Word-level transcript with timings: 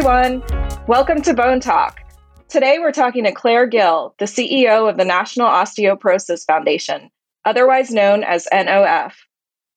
everyone. 0.00 0.42
Welcome 0.86 1.20
to 1.20 1.34
Bone 1.34 1.60
Talk. 1.60 2.00
Today 2.48 2.78
we're 2.78 2.90
talking 2.90 3.24
to 3.24 3.32
Claire 3.32 3.66
Gill, 3.66 4.14
the 4.18 4.24
CEO 4.24 4.88
of 4.88 4.96
the 4.96 5.04
National 5.04 5.46
Osteoporosis 5.46 6.46
Foundation, 6.46 7.10
otherwise 7.44 7.90
known 7.90 8.24
as 8.24 8.48
NOF. 8.50 9.12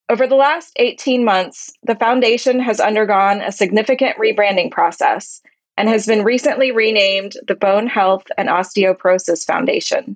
Over 0.07 0.25
the 0.25 0.35
last 0.35 0.71
18 0.77 1.25
months, 1.25 1.73
the 1.83 1.95
foundation 1.95 2.61
has 2.61 2.79
undergone 2.79 3.41
a 3.41 3.51
significant 3.51 4.15
rebranding 4.15 4.71
process 4.71 5.41
and 5.75 5.89
has 5.89 6.05
been 6.05 6.23
recently 6.23 6.71
renamed 6.71 7.33
the 7.45 7.55
Bone 7.55 7.87
Health 7.87 8.23
and 8.37 8.47
Osteoporosis 8.47 9.45
Foundation. 9.45 10.15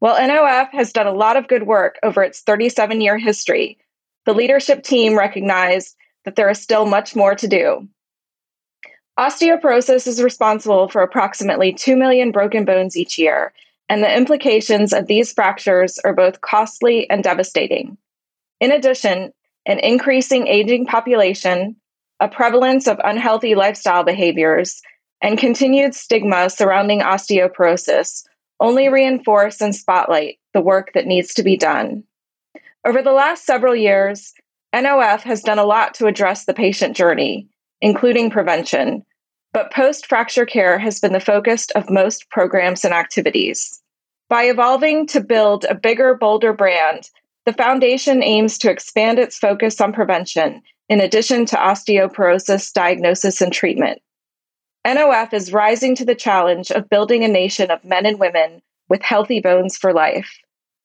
While 0.00 0.18
NOF 0.18 0.68
has 0.72 0.92
done 0.92 1.06
a 1.06 1.14
lot 1.14 1.38
of 1.38 1.48
good 1.48 1.66
work 1.66 1.98
over 2.02 2.22
its 2.22 2.42
37 2.42 3.00
year 3.00 3.16
history, 3.16 3.78
the 4.26 4.34
leadership 4.34 4.82
team 4.82 5.16
recognized 5.16 5.96
that 6.26 6.36
there 6.36 6.50
is 6.50 6.60
still 6.60 6.84
much 6.84 7.16
more 7.16 7.34
to 7.36 7.48
do. 7.48 7.88
Osteoporosis 9.20 10.06
is 10.06 10.22
responsible 10.22 10.88
for 10.88 11.02
approximately 11.02 11.74
2 11.74 11.94
million 11.94 12.32
broken 12.32 12.64
bones 12.64 12.96
each 12.96 13.18
year, 13.18 13.52
and 13.86 14.02
the 14.02 14.16
implications 14.16 14.94
of 14.94 15.08
these 15.08 15.30
fractures 15.30 15.98
are 15.98 16.14
both 16.14 16.40
costly 16.40 17.08
and 17.10 17.22
devastating. 17.22 17.98
In 18.60 18.72
addition, 18.72 19.30
an 19.66 19.78
increasing 19.80 20.46
aging 20.46 20.86
population, 20.86 21.76
a 22.18 22.28
prevalence 22.28 22.88
of 22.88 22.98
unhealthy 23.04 23.54
lifestyle 23.54 24.04
behaviors, 24.04 24.80
and 25.20 25.36
continued 25.36 25.94
stigma 25.94 26.48
surrounding 26.48 27.00
osteoporosis 27.00 28.24
only 28.58 28.88
reinforce 28.88 29.60
and 29.60 29.76
spotlight 29.76 30.38
the 30.54 30.62
work 30.62 30.94
that 30.94 31.06
needs 31.06 31.34
to 31.34 31.42
be 31.42 31.58
done. 31.58 32.04
Over 32.86 33.02
the 33.02 33.12
last 33.12 33.44
several 33.44 33.76
years, 33.76 34.32
NOF 34.74 35.20
has 35.24 35.42
done 35.42 35.58
a 35.58 35.64
lot 35.66 35.92
to 35.96 36.06
address 36.06 36.46
the 36.46 36.54
patient 36.54 36.96
journey, 36.96 37.48
including 37.82 38.30
prevention, 38.30 39.04
but 39.52 39.72
post 39.72 40.06
fracture 40.06 40.46
care 40.46 40.78
has 40.78 41.00
been 41.00 41.12
the 41.12 41.20
focus 41.20 41.66
of 41.74 41.90
most 41.90 42.28
programs 42.30 42.84
and 42.84 42.94
activities. 42.94 43.80
By 44.28 44.44
evolving 44.44 45.06
to 45.08 45.20
build 45.20 45.64
a 45.64 45.74
bigger, 45.74 46.14
bolder 46.14 46.52
brand, 46.52 47.10
the 47.46 47.52
foundation 47.52 48.22
aims 48.22 48.58
to 48.58 48.70
expand 48.70 49.18
its 49.18 49.38
focus 49.38 49.80
on 49.80 49.92
prevention 49.92 50.62
in 50.88 51.00
addition 51.00 51.46
to 51.46 51.56
osteoporosis 51.56 52.72
diagnosis 52.72 53.40
and 53.40 53.52
treatment. 53.52 54.00
NOF 54.86 55.32
is 55.32 55.52
rising 55.52 55.94
to 55.96 56.04
the 56.04 56.14
challenge 56.14 56.70
of 56.70 56.88
building 56.88 57.24
a 57.24 57.28
nation 57.28 57.70
of 57.70 57.84
men 57.84 58.06
and 58.06 58.18
women 58.18 58.62
with 58.88 59.02
healthy 59.02 59.40
bones 59.40 59.76
for 59.76 59.92
life. 59.92 60.30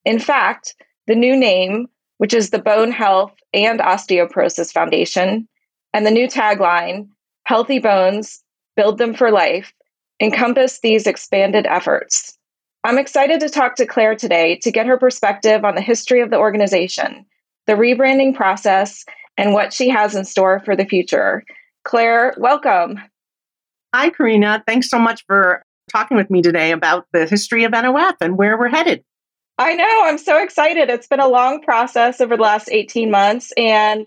In 0.06 0.20
fact, 0.20 0.76
the 1.08 1.16
new 1.16 1.36
name, 1.36 1.88
which 2.18 2.34
is 2.34 2.50
the 2.50 2.60
Bone 2.60 2.92
Health 2.92 3.34
and 3.54 3.80
Osteoporosis 3.80 4.72
Foundation, 4.72 5.48
and 5.94 6.06
the 6.06 6.12
new 6.12 6.28
tagline, 6.28 7.10
Healthy 7.46 7.80
Bones, 7.80 8.44
Build 8.76 8.98
Them 8.98 9.14
for 9.14 9.32
Life, 9.32 9.74
encompass 10.22 10.80
these 10.80 11.08
expanded 11.08 11.66
efforts. 11.66 12.38
I'm 12.84 12.98
excited 12.98 13.40
to 13.40 13.50
talk 13.50 13.76
to 13.76 13.86
Claire 13.86 14.16
today 14.16 14.58
to 14.58 14.72
get 14.72 14.86
her 14.86 14.98
perspective 14.98 15.66
on 15.66 15.76
the 15.76 15.82
history 15.82 16.22
of 16.22 16.30
the 16.30 16.38
organization, 16.38 17.26
the 17.68 17.74
rebranding 17.74 18.36
process, 18.36 19.06
and 19.38 19.54
what 19.54 19.74
she 19.74 19.90
has 19.90 20.16
in 20.16 20.24
store 20.26 20.62
for 20.64 20.76
the 20.76 20.86
future. 20.86 21.44
Claire, 21.84 22.36
welcome. 22.38 23.00
Hi, 23.94 24.10
Karina. 24.10 24.64
Thanks 24.68 24.90
so 24.90 25.00
much 25.00 25.26
for 25.26 25.64
talking 25.92 26.18
with 26.18 26.30
me 26.30 26.42
today 26.42 26.72
about 26.72 27.08
the 27.12 27.26
history 27.26 27.64
of 27.64 27.72
NOF 27.72 28.16
and 28.22 28.38
where 28.38 28.58
we're 28.58 28.70
headed. 28.70 29.04
I 29.58 29.74
know. 29.74 30.02
I'm 30.04 30.18
so 30.18 30.42
excited. 30.44 30.90
It's 30.90 31.08
been 31.08 31.20
a 31.20 31.28
long 31.28 31.62
process 31.62 32.20
over 32.20 32.36
the 32.36 32.44
last 32.44 32.70
18 32.70 33.10
months. 33.10 33.54
And, 33.56 34.06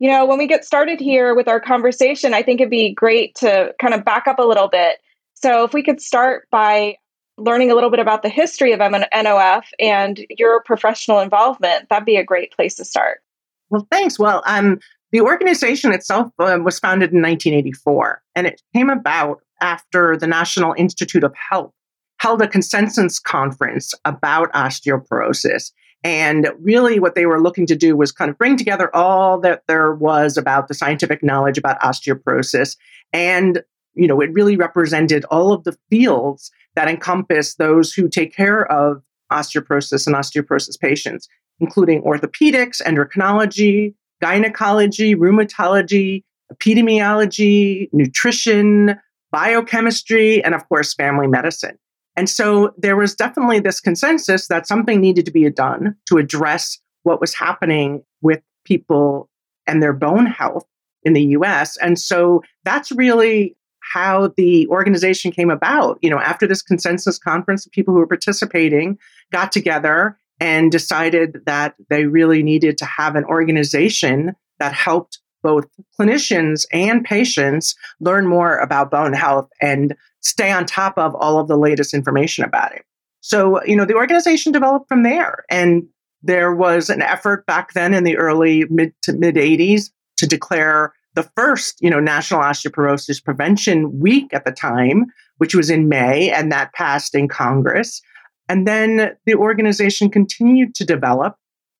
you 0.00 0.10
know, 0.10 0.24
when 0.24 0.38
we 0.38 0.46
get 0.46 0.64
started 0.64 0.98
here 0.98 1.34
with 1.34 1.46
our 1.46 1.60
conversation, 1.60 2.34
I 2.34 2.42
think 2.42 2.60
it'd 2.60 2.70
be 2.70 2.92
great 2.92 3.34
to 3.36 3.74
kind 3.80 3.94
of 3.94 4.04
back 4.04 4.26
up 4.26 4.38
a 4.38 4.44
little 4.44 4.68
bit. 4.68 4.98
So, 5.34 5.62
if 5.62 5.72
we 5.72 5.82
could 5.82 6.00
start 6.00 6.48
by 6.50 6.96
learning 7.36 7.70
a 7.70 7.74
little 7.74 7.90
bit 7.90 8.00
about 8.00 8.22
the 8.22 8.28
history 8.28 8.72
of 8.72 8.80
NOF 8.80 9.64
and 9.78 10.26
your 10.30 10.62
professional 10.62 11.20
involvement, 11.20 11.88
that'd 11.88 12.04
be 12.04 12.16
a 12.16 12.24
great 12.24 12.52
place 12.52 12.74
to 12.76 12.84
start. 12.84 13.20
Well, 13.68 13.86
thanks. 13.90 14.18
Well, 14.18 14.42
um, 14.46 14.80
the 15.12 15.20
organization 15.20 15.92
itself 15.92 16.32
uh, 16.38 16.58
was 16.62 16.78
founded 16.78 17.12
in 17.12 17.22
1984, 17.22 18.22
and 18.34 18.46
it 18.46 18.60
came 18.74 18.90
about 18.90 19.40
after 19.60 20.16
the 20.16 20.26
National 20.26 20.74
Institute 20.76 21.24
of 21.24 21.34
Health 21.50 21.72
held 22.18 22.42
a 22.42 22.48
consensus 22.48 23.18
conference 23.18 23.94
about 24.04 24.52
osteoporosis. 24.52 25.72
And 26.02 26.50
really, 26.60 26.98
what 26.98 27.14
they 27.14 27.26
were 27.26 27.40
looking 27.40 27.66
to 27.66 27.76
do 27.76 27.94
was 27.96 28.10
kind 28.10 28.30
of 28.30 28.38
bring 28.38 28.56
together 28.56 28.94
all 28.96 29.38
that 29.40 29.62
there 29.66 29.94
was 29.94 30.38
about 30.38 30.68
the 30.68 30.74
scientific 30.74 31.22
knowledge 31.22 31.58
about 31.58 31.80
osteoporosis. 31.80 32.76
And, 33.12 33.62
you 33.94 34.06
know, 34.06 34.20
it 34.20 34.32
really 34.32 34.56
represented 34.56 35.24
all 35.26 35.52
of 35.52 35.64
the 35.64 35.76
fields 35.90 36.50
that 36.74 36.88
encompass 36.88 37.56
those 37.56 37.92
who 37.92 38.08
take 38.08 38.34
care 38.34 38.70
of 38.72 39.02
osteoporosis 39.30 40.06
and 40.06 40.16
osteoporosis 40.16 40.80
patients, 40.80 41.28
including 41.60 42.02
orthopedics, 42.02 42.80
endocrinology, 42.82 43.94
gynecology, 44.22 45.14
rheumatology, 45.14 46.24
epidemiology, 46.52 47.88
nutrition, 47.92 48.98
biochemistry, 49.30 50.42
and 50.42 50.54
of 50.54 50.68
course, 50.68 50.94
family 50.94 51.26
medicine. 51.26 51.78
And 52.20 52.28
so 52.28 52.74
there 52.76 52.96
was 52.96 53.14
definitely 53.14 53.60
this 53.60 53.80
consensus 53.80 54.48
that 54.48 54.68
something 54.68 55.00
needed 55.00 55.24
to 55.24 55.30
be 55.30 55.48
done 55.48 55.96
to 56.10 56.18
address 56.18 56.78
what 57.02 57.18
was 57.18 57.32
happening 57.32 58.04
with 58.20 58.42
people 58.66 59.30
and 59.66 59.82
their 59.82 59.94
bone 59.94 60.26
health 60.26 60.66
in 61.02 61.14
the 61.14 61.24
US. 61.38 61.78
And 61.78 61.98
so 61.98 62.42
that's 62.62 62.92
really 62.92 63.56
how 63.80 64.34
the 64.36 64.68
organization 64.68 65.32
came 65.32 65.48
about. 65.48 65.98
You 66.02 66.10
know, 66.10 66.18
after 66.18 66.46
this 66.46 66.60
consensus 66.60 67.18
conference, 67.18 67.64
the 67.64 67.70
people 67.70 67.94
who 67.94 68.00
were 68.00 68.06
participating 68.06 68.98
got 69.32 69.50
together 69.50 70.18
and 70.40 70.70
decided 70.70 71.38
that 71.46 71.74
they 71.88 72.04
really 72.04 72.42
needed 72.42 72.76
to 72.76 72.84
have 72.84 73.16
an 73.16 73.24
organization 73.24 74.36
that 74.58 74.74
helped 74.74 75.20
both 75.42 75.64
clinicians 75.98 76.66
and 76.70 77.02
patients 77.02 77.74
learn 77.98 78.26
more 78.26 78.58
about 78.58 78.90
bone 78.90 79.14
health 79.14 79.48
and 79.62 79.96
stay 80.20 80.50
on 80.50 80.66
top 80.66 80.96
of 80.98 81.14
all 81.14 81.38
of 81.38 81.48
the 81.48 81.56
latest 81.56 81.94
information 81.94 82.44
about 82.44 82.74
it. 82.74 82.84
So, 83.20 83.62
you 83.64 83.76
know, 83.76 83.84
the 83.84 83.94
organization 83.94 84.52
developed 84.52 84.88
from 84.88 85.02
there. 85.02 85.44
And 85.50 85.84
there 86.22 86.54
was 86.54 86.90
an 86.90 87.02
effort 87.02 87.46
back 87.46 87.72
then 87.72 87.94
in 87.94 88.04
the 88.04 88.16
early 88.16 88.64
mid 88.70 88.92
to 89.02 89.12
mid 89.12 89.36
80s 89.36 89.90
to 90.18 90.26
declare 90.26 90.92
the 91.14 91.28
first, 91.36 91.80
you 91.80 91.90
know, 91.90 92.00
National 92.00 92.40
Osteoporosis 92.40 93.22
Prevention 93.22 93.98
Week 93.98 94.32
at 94.32 94.44
the 94.44 94.52
time, 94.52 95.06
which 95.38 95.54
was 95.54 95.70
in 95.70 95.88
May, 95.88 96.30
and 96.30 96.52
that 96.52 96.72
passed 96.72 97.14
in 97.14 97.26
Congress. 97.26 98.00
And 98.48 98.66
then 98.66 99.16
the 99.26 99.34
organization 99.34 100.10
continued 100.10 100.74
to 100.76 100.84
develop. 100.84 101.36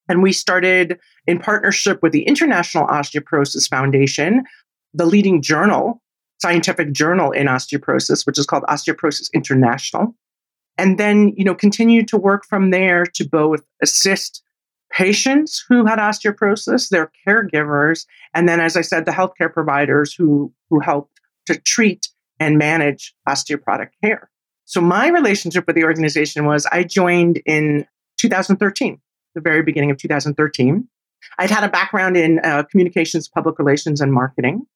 And 0.09 0.23
we 0.23 0.33
started 0.33 0.99
in 1.27 1.39
partnership 1.39 2.03
with 2.03 2.13
the 2.13 2.23
International 2.23 2.87
Osteoporosis 2.89 3.69
Foundation, 3.69 4.43
the 4.93 5.07
leading 5.07 5.43
journal, 5.43 6.03
scientific 6.41 6.93
journal 6.93 7.31
in 7.33 7.47
osteoporosis, 7.47 8.27
which 8.27 8.39
is 8.39 8.47
called 8.47 8.65
Osteoporosis 8.65 9.31
International. 9.35 10.15
And 10.79 10.99
then, 10.99 11.35
you 11.37 11.45
know, 11.45 11.55
continued 11.55 12.09
to 12.09 12.17
work 12.17 12.45
from 12.47 12.71
there 12.71 13.05
to 13.05 13.29
both 13.29 13.61
assist 13.83 14.43
patients 14.91 15.65
who 15.69 15.85
had 15.85 15.99
osteoporosis, 15.99 16.89
their 16.89 17.13
caregivers, 17.27 18.07
and 18.35 18.49
then, 18.49 18.61
as 18.61 18.77
I 18.77 18.81
said, 18.81 19.05
the 19.05 19.13
healthcare 19.13 19.53
providers 19.53 20.15
who, 20.15 20.53
who 20.71 20.81
helped 20.81 21.21
to 21.47 21.61
treat 21.61 22.09
and 22.39 22.57
manage 22.57 23.15
osteoporotic 23.29 23.91
care. 24.03 24.31
So 24.65 24.81
my 24.81 25.09
relationship 25.09 25.67
with 25.67 25.77
the 25.77 25.85
organization 25.85 26.47
was 26.47 26.65
I 26.67 26.85
joined 26.85 27.43
in 27.45 27.87
2013, 28.19 29.01
the 29.35 29.41
very 29.41 29.63
beginning 29.63 29.91
of 29.91 29.99
2013. 29.99 30.89
I'd 31.39 31.51
had 31.51 31.65
a 31.65 31.69
background 31.69 32.17
in 32.17 32.41
uh, 32.43 32.63
communications, 32.71 33.29
public 33.29 33.59
relations, 33.59 34.01
and 34.01 34.13
marketing. 34.13 34.67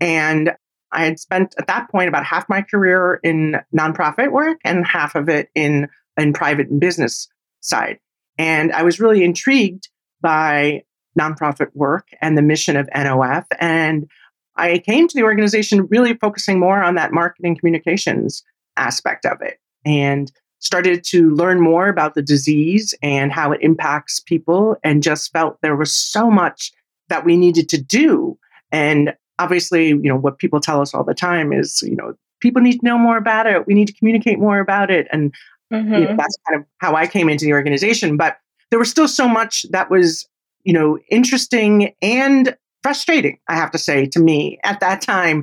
And 0.00 0.56
I 0.92 1.04
had 1.04 1.18
spent 1.18 1.54
at 1.58 1.66
that 1.66 1.90
point 1.90 2.08
about 2.08 2.24
half 2.24 2.48
my 2.48 2.62
career 2.62 3.18
in 3.22 3.56
nonprofit 3.76 4.30
work 4.30 4.58
and 4.64 4.86
half 4.86 5.14
of 5.14 5.28
it 5.28 5.48
in, 5.54 5.88
in 6.16 6.32
private 6.32 6.68
and 6.68 6.80
business 6.80 7.28
side. 7.60 7.98
And 8.38 8.72
I 8.72 8.82
was 8.82 9.00
really 9.00 9.24
intrigued 9.24 9.88
by 10.20 10.82
nonprofit 11.18 11.68
work 11.74 12.08
and 12.20 12.36
the 12.36 12.42
mission 12.42 12.76
of 12.76 12.88
NOF. 12.94 13.44
And 13.58 14.08
I 14.56 14.78
came 14.78 15.08
to 15.08 15.14
the 15.14 15.24
organization 15.24 15.86
really 15.90 16.14
focusing 16.14 16.58
more 16.58 16.82
on 16.82 16.94
that 16.96 17.12
marketing 17.12 17.56
communications 17.56 18.42
aspect 18.76 19.26
of 19.26 19.40
it 19.40 19.58
and 19.84 20.30
started 20.58 21.02
to 21.04 21.30
learn 21.30 21.60
more 21.60 21.88
about 21.88 22.14
the 22.14 22.22
disease 22.22 22.94
and 23.02 23.32
how 23.32 23.50
it 23.52 23.60
impacts 23.62 24.20
people 24.20 24.76
and 24.84 25.02
just 25.02 25.32
felt 25.32 25.58
there 25.60 25.76
was 25.76 25.92
so 25.92 26.30
much 26.30 26.72
that 27.08 27.24
we 27.24 27.36
needed 27.36 27.68
to 27.68 27.82
do 27.82 28.38
and 28.70 29.14
obviously 29.38 29.88
you 29.88 30.02
know 30.02 30.16
what 30.16 30.38
people 30.38 30.60
tell 30.60 30.80
us 30.80 30.94
all 30.94 31.04
the 31.04 31.14
time 31.14 31.52
is 31.52 31.82
you 31.82 31.96
know 31.96 32.14
people 32.40 32.62
need 32.62 32.78
to 32.78 32.86
know 32.86 32.98
more 32.98 33.16
about 33.16 33.46
it 33.46 33.66
we 33.66 33.74
need 33.74 33.86
to 33.86 33.94
communicate 33.94 34.38
more 34.38 34.58
about 34.58 34.90
it 34.90 35.06
and 35.12 35.32
mm-hmm. 35.72 35.92
you 35.92 36.00
know, 36.00 36.06
mm-hmm. 36.06 36.16
that's 36.16 36.36
kind 36.48 36.60
of 36.60 36.66
how 36.78 36.94
i 36.94 37.06
came 37.06 37.28
into 37.28 37.44
the 37.44 37.52
organization 37.52 38.16
but 38.16 38.36
there 38.70 38.78
was 38.78 38.90
still 38.90 39.08
so 39.08 39.28
much 39.28 39.66
that 39.70 39.90
was 39.90 40.26
you 40.64 40.72
know 40.72 40.98
interesting 41.10 41.94
and 42.02 42.56
frustrating 42.82 43.38
i 43.48 43.54
have 43.54 43.70
to 43.70 43.78
say 43.78 44.06
to 44.06 44.20
me 44.20 44.58
at 44.64 44.80
that 44.80 45.00
time 45.00 45.42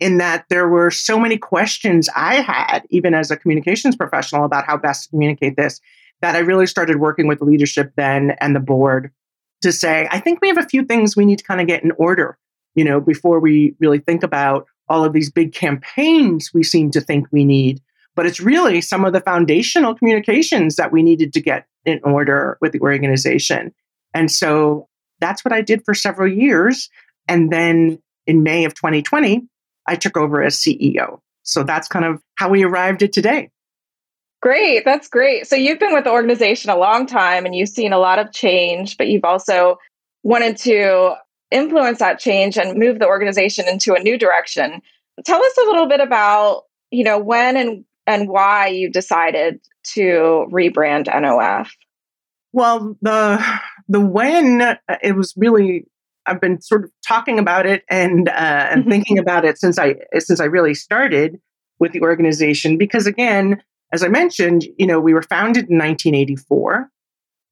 in 0.00 0.16
that 0.16 0.46
there 0.48 0.68
were 0.68 0.90
so 0.90 1.18
many 1.18 1.36
questions 1.36 2.08
I 2.16 2.36
had, 2.36 2.80
even 2.88 3.14
as 3.14 3.30
a 3.30 3.36
communications 3.36 3.94
professional, 3.94 4.44
about 4.44 4.64
how 4.64 4.78
best 4.78 5.04
to 5.04 5.10
communicate 5.10 5.56
this, 5.56 5.78
that 6.22 6.34
I 6.34 6.40
really 6.40 6.66
started 6.66 6.96
working 6.96 7.26
with 7.26 7.38
the 7.38 7.44
leadership 7.44 7.92
then 7.96 8.32
and 8.40 8.56
the 8.56 8.60
board 8.60 9.12
to 9.60 9.72
say, 9.72 10.08
I 10.10 10.18
think 10.18 10.40
we 10.40 10.48
have 10.48 10.58
a 10.58 10.66
few 10.66 10.84
things 10.84 11.16
we 11.16 11.26
need 11.26 11.38
to 11.38 11.44
kind 11.44 11.60
of 11.60 11.66
get 11.66 11.84
in 11.84 11.92
order, 11.92 12.38
you 12.74 12.84
know, 12.84 13.00
before 13.00 13.40
we 13.40 13.74
really 13.80 13.98
think 13.98 14.22
about 14.22 14.66
all 14.88 15.04
of 15.04 15.12
these 15.12 15.30
big 15.30 15.52
campaigns 15.54 16.50
we 16.52 16.62
seem 16.62 16.90
to 16.90 17.00
think 17.00 17.26
we 17.30 17.44
need. 17.44 17.80
But 18.16 18.26
it's 18.26 18.40
really 18.40 18.80
some 18.80 19.04
of 19.04 19.12
the 19.12 19.20
foundational 19.20 19.94
communications 19.94 20.76
that 20.76 20.92
we 20.92 21.02
needed 21.02 21.32
to 21.32 21.40
get 21.40 21.66
in 21.84 22.00
order 22.02 22.58
with 22.60 22.72
the 22.72 22.80
organization. 22.80 23.72
And 24.14 24.30
so 24.30 24.88
that's 25.20 25.44
what 25.44 25.52
I 25.52 25.62
did 25.62 25.84
for 25.84 25.94
several 25.94 26.30
years. 26.30 26.90
And 27.28 27.52
then 27.52 28.00
in 28.26 28.42
May 28.42 28.64
of 28.64 28.74
2020, 28.74 29.46
I 29.86 29.94
took 29.96 30.16
over 30.16 30.42
as 30.42 30.56
CEO. 30.56 31.20
So 31.42 31.62
that's 31.62 31.88
kind 31.88 32.04
of 32.04 32.20
how 32.34 32.48
we 32.48 32.64
arrived 32.64 33.02
at 33.02 33.12
today. 33.12 33.50
Great. 34.42 34.84
That's 34.84 35.08
great. 35.08 35.46
So 35.46 35.54
you've 35.54 35.78
been 35.78 35.92
with 35.92 36.04
the 36.04 36.10
organization 36.10 36.70
a 36.70 36.76
long 36.76 37.06
time 37.06 37.44
and 37.44 37.54
you've 37.54 37.68
seen 37.68 37.92
a 37.92 37.98
lot 37.98 38.18
of 38.18 38.32
change, 38.32 38.96
but 38.96 39.08
you've 39.08 39.24
also 39.24 39.78
wanted 40.22 40.56
to 40.58 41.14
influence 41.50 41.98
that 41.98 42.18
change 42.18 42.56
and 42.56 42.78
move 42.78 42.98
the 42.98 43.06
organization 43.06 43.66
into 43.68 43.94
a 43.94 44.00
new 44.00 44.18
direction. 44.18 44.82
Tell 45.24 45.42
us 45.42 45.58
a 45.58 45.66
little 45.66 45.88
bit 45.88 46.00
about, 46.00 46.64
you 46.90 47.04
know, 47.04 47.18
when 47.18 47.56
and 47.56 47.84
and 48.06 48.28
why 48.28 48.68
you 48.68 48.90
decided 48.90 49.60
to 49.94 50.46
rebrand 50.50 51.06
NOF. 51.06 51.68
Well, 52.52 52.96
the 53.02 53.44
the 53.88 54.00
when 54.00 54.62
uh, 54.62 54.76
it 55.02 55.16
was 55.16 55.34
really 55.36 55.86
I've 56.26 56.40
been 56.40 56.60
sort 56.60 56.84
of 56.84 56.90
talking 57.06 57.38
about 57.38 57.66
it 57.66 57.84
and 57.88 58.28
uh, 58.28 58.32
and 58.32 58.82
mm-hmm. 58.82 58.90
thinking 58.90 59.18
about 59.18 59.44
it 59.44 59.58
since 59.58 59.78
I 59.78 59.96
since 60.18 60.40
I 60.40 60.44
really 60.44 60.74
started 60.74 61.40
with 61.78 61.92
the 61.92 62.02
organization 62.02 62.76
because 62.76 63.06
again, 63.06 63.62
as 63.92 64.02
I 64.02 64.08
mentioned, 64.08 64.64
you 64.78 64.86
know, 64.86 65.00
we 65.00 65.14
were 65.14 65.22
founded 65.22 65.68
in 65.68 65.78
1984. 65.78 66.90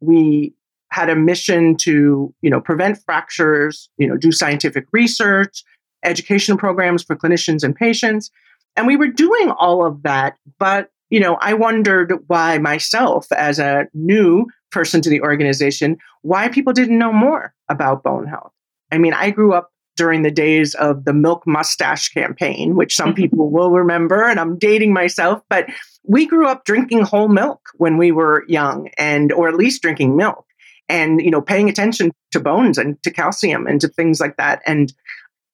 We 0.01 0.55
had 0.91 1.11
a 1.11 1.17
mission 1.17 1.77
to, 1.77 2.35
you 2.41 2.51
know, 2.51 2.61
prevent 2.61 2.99
fractures, 3.05 3.91
you 3.99 4.07
know, 4.07 4.17
do 4.17 4.33
scientific 4.33 4.87
research, 4.93 5.63
education 6.05 6.57
programs 6.57 7.03
for 7.03 7.17
clinicians 7.17 7.63
and 7.63 7.75
patients. 7.75 8.31
And 8.77 8.87
we 8.87 8.97
were 8.97 9.09
doing 9.09 9.51
all 9.51 9.85
of 9.85 10.03
that, 10.05 10.37
but 10.59 10.91
you 11.11 11.21
know, 11.21 11.37
I 11.41 11.55
wondered 11.55 12.13
why 12.27 12.59
myself 12.59 13.27
as 13.33 13.59
a 13.59 13.87
new 13.95 14.47
person 14.71 15.01
to 15.03 15.11
the 15.11 15.23
organization, 15.23 15.97
why 16.23 16.49
people 16.49 16.73
didn't 16.73 16.99
know 16.99 17.13
more 17.13 17.55
about 17.69 18.03
bone 18.03 18.27
health. 18.27 18.53
I 18.93 18.99
mean, 18.99 19.15
I 19.15 19.31
grew 19.31 19.55
up 19.55 19.71
during 19.97 20.23
the 20.23 20.31
days 20.31 20.75
of 20.75 21.05
the 21.05 21.13
milk 21.13 21.45
mustache 21.47 22.11
campaign, 22.11 22.77
which 22.77 22.95
some 22.95 23.09
mm-hmm. 23.09 23.17
people 23.17 23.51
will 23.51 23.71
remember, 23.71 24.23
and 24.23 24.39
I'm 24.39 24.59
dating 24.59 24.93
myself, 24.93 25.43
but 25.49 25.67
we 26.05 26.27
grew 26.27 26.47
up 26.47 26.65
drinking 26.65 27.03
whole 27.03 27.29
milk 27.29 27.61
when 27.77 27.99
we 27.99 28.13
were 28.13 28.45
young 28.49 28.91
and 28.97 29.33
or 29.33 29.49
at 29.49 29.57
least 29.57 29.83
drinking 29.83 30.17
milk 30.17 30.47
and 30.89 31.21
you 31.21 31.31
know 31.31 31.41
paying 31.41 31.69
attention 31.69 32.13
to 32.33 32.41
bones 32.41 32.79
and 32.79 33.03
to 33.03 33.11
calcium 33.11 33.67
and 33.67 33.81
to 33.81 33.89
things 33.89 34.21
like 34.21 34.37
that. 34.37 34.63
And 34.67 34.93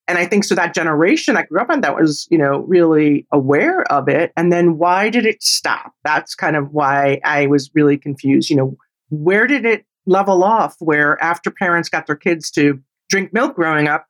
and 0.06 0.18
i 0.18 0.26
think 0.26 0.44
so 0.44 0.54
that 0.54 0.74
generation 0.74 1.36
i 1.36 1.44
grew 1.44 1.60
up 1.60 1.70
on 1.70 1.80
that 1.80 1.96
was 1.96 2.28
you 2.30 2.38
know 2.38 2.58
really 2.60 3.26
aware 3.32 3.82
of 3.92 4.08
it. 4.08 4.32
And 4.36 4.52
then 4.52 4.78
why 4.78 5.10
did 5.10 5.26
it 5.26 5.42
stop? 5.42 5.92
That's 6.04 6.34
kind 6.34 6.56
of 6.56 6.72
why 6.72 7.20
i 7.24 7.46
was 7.46 7.70
really 7.74 7.98
confused. 7.98 8.50
You 8.50 8.56
know 8.56 8.76
where 9.10 9.46
did 9.46 9.64
it 9.64 9.84
level 10.06 10.44
off 10.44 10.76
where 10.80 11.22
after 11.22 11.50
parents 11.50 11.88
got 11.88 12.06
their 12.06 12.16
kids 12.16 12.50
to 12.50 12.80
drink 13.08 13.32
milk 13.32 13.54
growing 13.54 13.88
up 13.88 14.06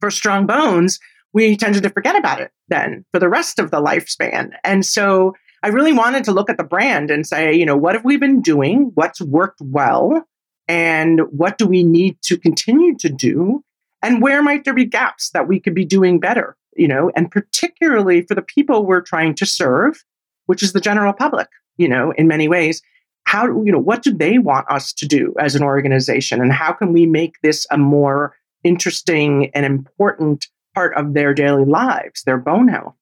for 0.00 0.10
strong 0.10 0.46
bones 0.46 0.98
we 1.32 1.56
tended 1.56 1.82
to 1.82 1.90
forget 1.90 2.16
about 2.16 2.40
it 2.40 2.50
then 2.68 3.04
for 3.12 3.20
the 3.20 3.28
rest 3.28 3.58
of 3.58 3.70
the 3.70 3.80
lifespan? 3.80 4.52
And 4.64 4.84
so 4.84 5.34
I 5.62 5.68
really 5.68 5.92
wanted 5.92 6.24
to 6.24 6.32
look 6.32 6.48
at 6.48 6.58
the 6.58 6.64
brand 6.64 7.10
and 7.10 7.26
say, 7.26 7.52
you 7.52 7.66
know, 7.66 7.76
what 7.76 7.94
have 7.94 8.04
we 8.04 8.16
been 8.16 8.40
doing? 8.40 8.92
What's 8.94 9.20
worked 9.20 9.60
well? 9.60 10.22
And 10.68 11.20
what 11.30 11.58
do 11.58 11.66
we 11.66 11.84
need 11.84 12.20
to 12.22 12.36
continue 12.36 12.96
to 12.98 13.08
do? 13.08 13.62
And 14.02 14.20
where 14.20 14.42
might 14.42 14.64
there 14.64 14.74
be 14.74 14.84
gaps 14.84 15.30
that 15.30 15.48
we 15.48 15.60
could 15.60 15.74
be 15.74 15.84
doing 15.84 16.20
better? 16.20 16.56
You 16.76 16.88
know, 16.88 17.10
and 17.16 17.30
particularly 17.30 18.22
for 18.22 18.34
the 18.34 18.42
people 18.42 18.84
we're 18.84 19.00
trying 19.00 19.34
to 19.36 19.46
serve, 19.46 20.04
which 20.46 20.62
is 20.62 20.72
the 20.72 20.80
general 20.80 21.12
public, 21.12 21.48
you 21.76 21.88
know, 21.88 22.12
in 22.12 22.28
many 22.28 22.48
ways. 22.48 22.82
How, 23.24 23.46
you 23.46 23.72
know, 23.72 23.78
what 23.78 24.02
do 24.02 24.12
they 24.12 24.38
want 24.38 24.70
us 24.70 24.92
to 24.92 25.06
do 25.06 25.34
as 25.40 25.56
an 25.56 25.62
organization? 25.62 26.40
And 26.40 26.52
how 26.52 26.72
can 26.72 26.92
we 26.92 27.06
make 27.06 27.34
this 27.42 27.66
a 27.70 27.78
more 27.78 28.36
interesting 28.62 29.50
and 29.52 29.66
important 29.66 30.46
part 30.74 30.94
of 30.96 31.14
their 31.14 31.34
daily 31.34 31.64
lives, 31.64 32.22
their 32.22 32.38
bone 32.38 32.68
health? 32.68 32.94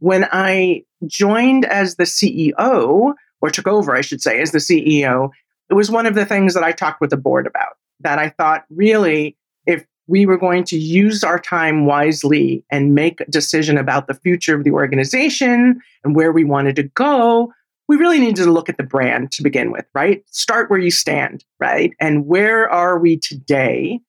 When 0.00 0.26
I 0.32 0.82
joined 1.06 1.64
as 1.66 1.96
the 1.96 2.04
CEO, 2.04 3.14
or 3.40 3.50
took 3.50 3.68
over, 3.68 3.94
I 3.94 4.00
should 4.00 4.22
say, 4.22 4.40
as 4.40 4.52
the 4.52 4.58
CEO, 4.58 5.30
it 5.70 5.74
was 5.74 5.90
one 5.90 6.06
of 6.06 6.14
the 6.14 6.26
things 6.26 6.54
that 6.54 6.64
I 6.64 6.72
talked 6.72 7.00
with 7.00 7.10
the 7.10 7.16
board 7.16 7.46
about. 7.46 7.76
That 8.00 8.18
I 8.18 8.28
thought 8.30 8.64
really, 8.70 9.36
if 9.66 9.86
we 10.06 10.26
were 10.26 10.36
going 10.36 10.64
to 10.64 10.76
use 10.76 11.24
our 11.24 11.38
time 11.38 11.86
wisely 11.86 12.64
and 12.70 12.94
make 12.94 13.20
a 13.20 13.30
decision 13.30 13.78
about 13.78 14.06
the 14.06 14.14
future 14.14 14.54
of 14.54 14.64
the 14.64 14.72
organization 14.72 15.80
and 16.02 16.14
where 16.14 16.32
we 16.32 16.44
wanted 16.44 16.76
to 16.76 16.82
go, 16.82 17.52
we 17.88 17.96
really 17.96 18.18
needed 18.18 18.44
to 18.44 18.52
look 18.52 18.68
at 18.68 18.76
the 18.76 18.82
brand 18.82 19.30
to 19.32 19.42
begin 19.42 19.70
with, 19.70 19.86
right? 19.94 20.22
Start 20.30 20.70
where 20.70 20.78
you 20.78 20.90
stand, 20.90 21.44
right? 21.60 21.92
And 22.00 22.26
where 22.26 22.68
are 22.68 22.98
we 22.98 23.18
today 23.18 24.00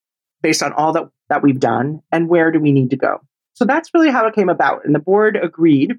based 0.41 0.63
on 0.63 0.73
all 0.73 0.93
that, 0.93 1.09
that 1.29 1.43
we've 1.43 1.59
done, 1.59 2.01
and 2.11 2.29
where 2.29 2.51
do 2.51 2.59
we 2.59 2.71
need 2.71 2.89
to 2.89 2.97
go? 2.97 3.21
So 3.53 3.65
that's 3.65 3.89
really 3.93 4.11
how 4.11 4.27
it 4.27 4.35
came 4.35 4.49
about. 4.49 4.85
And 4.85 4.93
the 4.93 4.99
board 4.99 5.37
agreed 5.41 5.93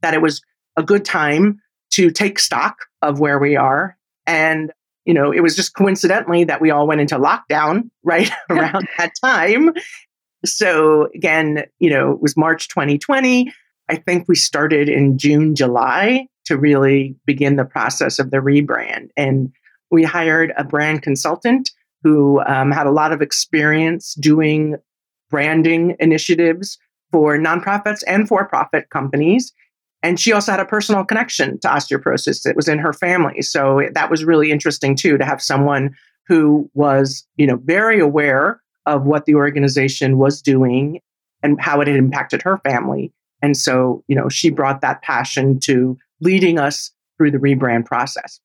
that 0.00 0.14
it 0.14 0.22
was 0.22 0.42
a 0.76 0.82
good 0.82 1.04
time 1.04 1.60
to 1.92 2.10
take 2.10 2.38
stock 2.38 2.86
of 3.02 3.20
where 3.20 3.38
we 3.38 3.56
are. 3.56 3.96
And, 4.26 4.72
you 5.04 5.14
know, 5.14 5.32
it 5.32 5.40
was 5.40 5.56
just 5.56 5.74
coincidentally 5.74 6.44
that 6.44 6.60
we 6.60 6.70
all 6.70 6.86
went 6.86 7.00
into 7.00 7.18
lockdown 7.18 7.90
right 8.02 8.30
around 8.50 8.86
that 8.98 9.12
time. 9.20 9.72
So 10.44 11.08
again, 11.14 11.64
you 11.78 11.90
know, 11.90 12.12
it 12.12 12.20
was 12.20 12.36
March 12.36 12.68
2020. 12.68 13.52
I 13.88 13.96
think 13.96 14.26
we 14.28 14.34
started 14.34 14.88
in 14.88 15.18
June, 15.18 15.54
July 15.54 16.26
to 16.46 16.58
really 16.58 17.16
begin 17.26 17.56
the 17.56 17.64
process 17.64 18.18
of 18.18 18.30
the 18.30 18.38
rebrand. 18.38 19.08
And 19.16 19.50
we 19.90 20.02
hired 20.02 20.52
a 20.56 20.64
brand 20.64 21.02
consultant 21.02 21.70
who 22.02 22.40
um, 22.46 22.70
had 22.70 22.86
a 22.86 22.90
lot 22.90 23.12
of 23.12 23.22
experience 23.22 24.14
doing 24.14 24.76
branding 25.30 25.96
initiatives 26.00 26.78
for 27.10 27.38
nonprofits 27.38 28.02
and 28.06 28.28
for 28.28 28.46
profit 28.46 28.90
companies. 28.90 29.52
And 30.04 30.20
she 30.20 30.34
also 30.34 30.52
had 30.52 30.60
a 30.60 30.66
personal 30.66 31.02
connection 31.02 31.58
to 31.60 31.68
osteoporosis. 31.68 32.46
It 32.46 32.54
was 32.54 32.68
in 32.68 32.78
her 32.78 32.92
family. 32.92 33.40
So 33.40 33.88
that 33.94 34.10
was 34.10 34.22
really 34.22 34.52
interesting 34.52 34.94
too 34.94 35.16
to 35.16 35.24
have 35.24 35.40
someone 35.40 35.96
who 36.28 36.70
was, 36.74 37.26
you 37.36 37.46
know, 37.46 37.56
very 37.64 38.00
aware 38.00 38.60
of 38.84 39.04
what 39.04 39.24
the 39.24 39.34
organization 39.34 40.18
was 40.18 40.42
doing 40.42 41.00
and 41.42 41.58
how 41.58 41.80
it 41.80 41.88
had 41.88 41.96
impacted 41.96 42.42
her 42.42 42.58
family. 42.58 43.14
And 43.40 43.56
so, 43.56 44.04
you 44.06 44.14
know, 44.14 44.28
she 44.28 44.50
brought 44.50 44.82
that 44.82 45.00
passion 45.00 45.58
to 45.60 45.96
leading 46.20 46.58
us 46.58 46.90
through 47.16 47.30
the 47.30 47.38
rebrand 47.38 47.86
process. 47.86 48.40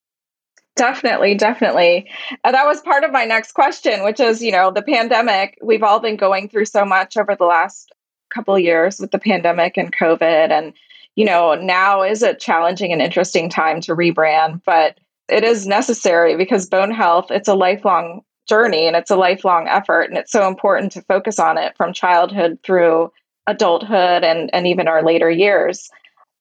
Definitely, 0.78 1.36
definitely. 1.36 2.10
That 2.46 2.66
was 2.66 2.80
part 2.80 3.04
of 3.04 3.12
my 3.12 3.26
next 3.26 3.52
question, 3.52 4.06
which 4.06 4.22
is, 4.22 4.42
you 4.42 4.54
know, 4.54 4.72
the 4.72 4.82
pandemic. 4.82 5.58
We've 5.62 5.84
all 5.84 6.00
been 6.00 6.16
going 6.16 6.48
through 6.48 6.66
so 6.66 6.86
much 6.86 7.18
over 7.18 7.36
the 7.36 7.44
last 7.44 7.92
couple 8.34 8.58
years 8.58 8.98
with 8.98 9.12
the 9.12 9.20
pandemic 9.20 9.76
and 9.76 9.94
COVID. 9.94 10.52
And, 10.52 10.74
you 11.16 11.26
know, 11.26 11.56
now 11.56 12.02
is 12.02 12.24
a 12.24 12.34
challenging 12.34 12.92
and 12.92 13.02
interesting 13.02 13.50
time 13.50 13.82
to 13.82 13.96
rebrand, 13.96 14.62
but 14.66 15.00
it 15.28 15.44
is 15.44 15.68
necessary 15.68 16.36
because 16.36 16.66
bone 16.66 16.92
health, 16.92 17.30
it's 17.30 17.48
a 17.48 17.56
lifelong 17.56 18.22
journey 18.48 18.88
and 18.88 18.96
it's 18.96 19.12
a 19.12 19.16
lifelong 19.16 19.68
effort. 19.68 20.04
And 20.04 20.18
it's 20.18 20.32
so 20.32 20.48
important 20.48 20.92
to 20.94 21.04
focus 21.04 21.40
on 21.40 21.58
it 21.58 21.76
from 21.78 21.94
childhood 21.94 22.58
through 22.64 23.12
adulthood 23.48 24.24
and, 24.24 24.50
and 24.54 24.68
even 24.68 24.88
our 24.88 25.04
later 25.04 25.30
years. 25.30 25.90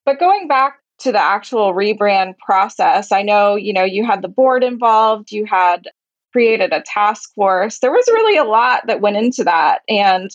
But 0.05 0.19
going 0.19 0.47
back 0.47 0.79
to 0.99 1.11
the 1.11 1.21
actual 1.21 1.73
rebrand 1.73 2.37
process, 2.39 3.11
I 3.11 3.21
know, 3.21 3.55
you 3.55 3.73
know, 3.73 3.83
you 3.83 4.05
had 4.05 4.21
the 4.21 4.27
board 4.27 4.63
involved, 4.63 5.31
you 5.31 5.45
had 5.45 5.87
created 6.31 6.73
a 6.73 6.81
task 6.81 7.33
force. 7.35 7.79
There 7.79 7.91
was 7.91 8.07
really 8.07 8.37
a 8.37 8.43
lot 8.43 8.87
that 8.87 9.01
went 9.01 9.17
into 9.17 9.43
that. 9.43 9.81
And 9.87 10.29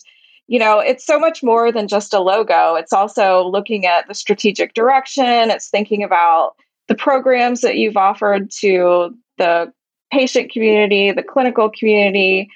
you 0.47 0.59
know, 0.59 0.79
it's 0.79 1.05
so 1.05 1.19
much 1.19 1.41
more 1.41 1.71
than 1.71 1.87
just 1.87 2.13
a 2.13 2.19
logo. 2.19 2.75
It's 2.75 2.93
also 2.93 3.47
looking 3.47 3.85
at 3.85 4.07
the 4.07 4.13
strategic 4.13 4.73
direction, 4.73 5.49
it's 5.49 5.69
thinking 5.69 6.03
about 6.03 6.55
the 6.87 6.95
programs 6.95 7.61
that 7.61 7.77
you've 7.77 7.97
offered 7.97 8.51
to 8.59 9.15
the 9.37 9.73
patient 10.11 10.51
community, 10.51 11.11
the 11.11 11.23
clinical 11.23 11.69
community. 11.69 12.49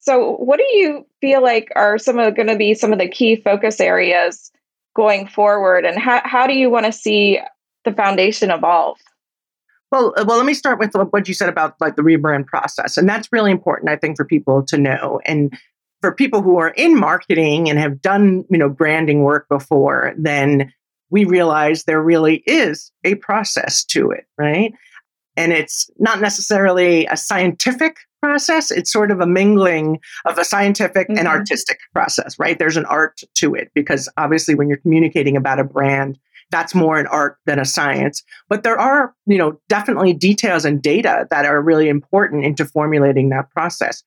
So, 0.00 0.36
what 0.36 0.58
do 0.58 0.64
you 0.64 1.06
feel 1.20 1.42
like 1.42 1.68
are 1.76 1.98
some 1.98 2.18
of 2.18 2.34
going 2.36 2.48
to 2.48 2.56
be 2.56 2.74
some 2.74 2.92
of 2.92 2.98
the 2.98 3.08
key 3.08 3.36
focus 3.36 3.80
areas 3.80 4.50
going 4.94 5.26
forward, 5.26 5.84
and 5.84 5.98
how, 5.98 6.20
how 6.24 6.46
do 6.46 6.54
you 6.54 6.70
want 6.70 6.86
to 6.86 6.92
see 6.92 7.40
the 7.84 7.92
foundation 7.92 8.50
evolve? 8.50 8.98
Well, 9.90 10.14
uh, 10.16 10.24
well, 10.26 10.38
let 10.38 10.46
me 10.46 10.54
start 10.54 10.78
with 10.78 10.94
what 10.94 11.28
you 11.28 11.34
said 11.34 11.48
about 11.48 11.74
like 11.80 11.96
the 11.96 12.02
rebrand 12.02 12.46
process, 12.46 12.96
and 12.96 13.08
that's 13.08 13.32
really 13.32 13.50
important, 13.50 13.90
I 13.90 13.96
think, 13.96 14.16
for 14.16 14.24
people 14.24 14.62
to 14.64 14.78
know. 14.78 15.20
And 15.26 15.56
for 16.04 16.12
people 16.12 16.42
who 16.42 16.58
are 16.58 16.74
in 16.76 17.00
marketing 17.00 17.70
and 17.70 17.78
have 17.78 18.02
done, 18.02 18.44
you 18.50 18.58
know, 18.58 18.68
branding 18.68 19.22
work 19.22 19.48
before, 19.48 20.12
then 20.18 20.70
we 21.08 21.24
realize 21.24 21.84
there 21.84 22.02
really 22.02 22.42
is 22.46 22.92
a 23.04 23.14
process 23.14 23.82
to 23.86 24.10
it, 24.10 24.26
right? 24.36 24.74
And 25.34 25.50
it's 25.50 25.88
not 25.98 26.20
necessarily 26.20 27.06
a 27.06 27.16
scientific 27.16 27.96
process. 28.20 28.70
It's 28.70 28.92
sort 28.92 29.10
of 29.10 29.20
a 29.20 29.26
mingling 29.26 29.98
of 30.26 30.36
a 30.36 30.44
scientific 30.44 31.08
mm-hmm. 31.08 31.20
and 31.20 31.26
artistic 31.26 31.78
process, 31.94 32.38
right? 32.38 32.58
There's 32.58 32.76
an 32.76 32.84
art 32.84 33.22
to 33.36 33.54
it 33.54 33.70
because 33.74 34.06
obviously 34.18 34.54
when 34.54 34.68
you're 34.68 34.76
communicating 34.76 35.38
about 35.38 35.58
a 35.58 35.64
brand, 35.64 36.18
that's 36.50 36.74
more 36.74 36.98
an 36.98 37.06
art 37.06 37.38
than 37.46 37.58
a 37.58 37.64
science. 37.64 38.22
But 38.50 38.62
there 38.62 38.78
are, 38.78 39.14
you 39.24 39.38
know, 39.38 39.58
definitely 39.70 40.12
details 40.12 40.66
and 40.66 40.82
data 40.82 41.26
that 41.30 41.46
are 41.46 41.62
really 41.62 41.88
important 41.88 42.44
into 42.44 42.66
formulating 42.66 43.30
that 43.30 43.48
process. 43.52 44.02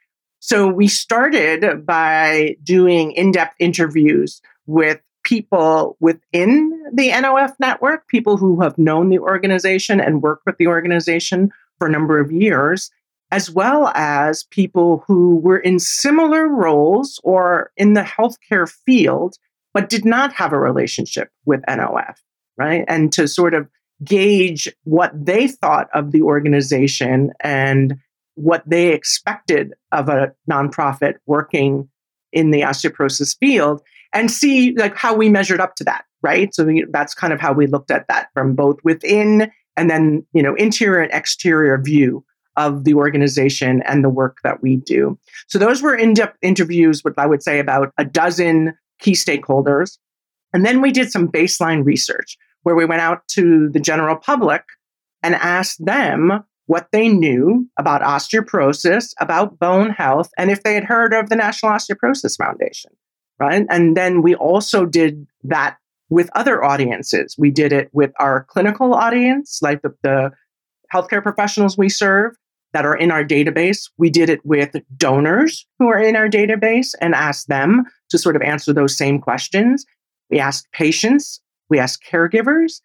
So 0.48 0.66
we 0.66 0.88
started 0.88 1.86
by 1.86 2.56
doing 2.64 3.12
in-depth 3.12 3.56
interviews 3.60 4.42
with 4.66 5.02
people 5.26 5.98
within 6.00 6.86
the 6.94 7.10
NOF 7.10 7.52
network, 7.60 8.08
people 8.08 8.38
who 8.38 8.62
have 8.62 8.78
known 8.78 9.10
the 9.10 9.20
organization 9.20 10.00
and 10.00 10.24
worked 10.24 10.46
with 10.46 10.56
the 10.56 10.68
organization 10.68 11.52
for 11.78 11.88
a 11.88 11.92
number 11.92 12.18
of 12.18 12.32
years, 12.32 12.90
as 13.30 13.52
well 13.52 13.92
as 13.94 14.46
people 14.46 15.04
who 15.06 15.36
were 15.36 15.60
in 15.60 15.80
similar 15.80 16.48
roles 16.48 17.20
or 17.26 17.72
in 17.76 17.92
the 17.92 18.04
healthcare 18.04 18.72
field, 18.72 19.36
but 19.74 19.90
did 19.90 20.06
not 20.06 20.32
have 20.32 20.54
a 20.54 20.60
relationship 20.60 21.30
with 21.46 21.60
NOF, 21.68 22.16
right? 22.56 22.86
And 22.88 23.12
to 23.12 23.28
sort 23.28 23.54
of 23.54 23.68
gauge 24.02 24.74
what 24.86 25.12
they 25.14 25.50
thought 25.50 25.90
of 25.94 26.14
the 26.14 26.22
organization 26.22 27.34
and 27.42 27.98
what 28.38 28.64
they 28.66 28.94
expected 28.94 29.74
of 29.92 30.10
a 30.10 30.34
nonprofit 30.50 31.16
working 31.26 31.90
in 32.32 32.52
the 32.52 32.62
osteoporosis 32.62 33.38
field 33.38 33.82
and 34.14 34.32
see 34.32 34.74
like 34.76 34.96
how 34.96 35.14
we 35.14 35.30
measured 35.30 35.60
up 35.60 35.76
to 35.76 35.84
that 35.84 36.06
right? 36.22 36.54
So 36.54 36.68
that's 36.90 37.14
kind 37.14 37.34
of 37.34 37.40
how 37.40 37.54
we 37.54 37.68
looked 37.68 37.92
at 37.92 38.08
that 38.08 38.30
from 38.34 38.56
both 38.56 38.78
within 38.84 39.52
and 39.76 39.90
then 39.90 40.26
you 40.34 40.42
know 40.42 40.56
interior 40.56 41.02
and 41.02 41.14
exterior 41.14 41.80
view 41.82 42.24
of 42.56 42.86
the 42.86 42.96
organization 42.96 43.84
and 43.84 44.04
the 44.04 44.10
work 44.10 44.38
that 44.44 44.62
we 44.64 44.78
do. 44.78 45.18
So 45.48 45.60
those 45.60 45.82
were 45.82 45.96
in-depth 45.96 46.38
interviews 46.42 47.04
with 47.04 47.20
i 47.20 47.28
would 47.28 47.44
say 47.44 47.60
about 47.60 47.92
a 47.98 48.06
dozen 48.06 48.74
key 49.00 49.12
stakeholders. 49.12 49.98
And 50.54 50.66
then 50.66 50.82
we 50.82 50.92
did 50.92 51.12
some 51.12 51.28
baseline 51.28 51.86
research 51.86 52.38
where 52.64 52.76
we 52.76 52.86
went 52.86 53.02
out 53.02 53.28
to 53.30 53.70
the 53.70 53.80
general 53.80 54.16
public 54.16 54.64
and 55.22 55.36
asked 55.36 55.86
them 55.86 56.44
what 56.68 56.88
they 56.92 57.10
knew 57.10 57.68
about 57.78 58.02
osteoporosis, 58.02 59.14
about 59.20 59.58
bone 59.58 59.90
health, 59.90 60.30
and 60.38 60.52
if 60.52 60.64
they 60.64 60.74
had 60.74 60.84
heard 60.84 61.14
of 61.14 61.30
the 61.30 61.36
National 61.36 61.72
Osteoporosis 61.72 62.38
Foundation, 62.38 62.92
right? 63.40 63.66
And 63.70 63.98
then 63.98 64.22
we 64.22 64.36
also 64.36 64.86
did 64.86 65.26
that 65.44 65.78
with 66.10 66.30
other 66.36 66.64
audiences. 66.64 67.36
We 67.38 67.52
did 67.52 67.74
it 67.74 67.90
with 67.94 68.12
our 68.20 68.46
clinical 68.50 68.94
audience, 68.94 69.60
like 69.62 69.82
the, 69.82 69.94
the 70.04 70.32
healthcare 70.94 71.24
professionals 71.24 71.78
we 71.78 71.90
serve 71.90 72.36
that 72.74 72.86
are 72.86 72.96
in 72.96 73.12
our 73.12 73.24
database. 73.24 73.90
We 73.98 74.10
did 74.10 74.30
it 74.30 74.46
with 74.46 74.76
donors 74.98 75.66
who 75.80 75.88
are 75.88 76.00
in 76.00 76.16
our 76.16 76.30
database 76.30 76.94
and 77.02 77.16
asked 77.16 77.48
them 77.48 77.86
to 78.10 78.18
sort 78.18 78.36
of 78.36 78.42
answer 78.42 78.74
those 78.74 78.98
same 78.98 79.20
questions. 79.20 79.86
We 80.30 80.40
asked 80.40 80.68
patients, 80.74 81.42
we 81.70 81.80
asked 81.80 82.04
caregivers, 82.04 82.82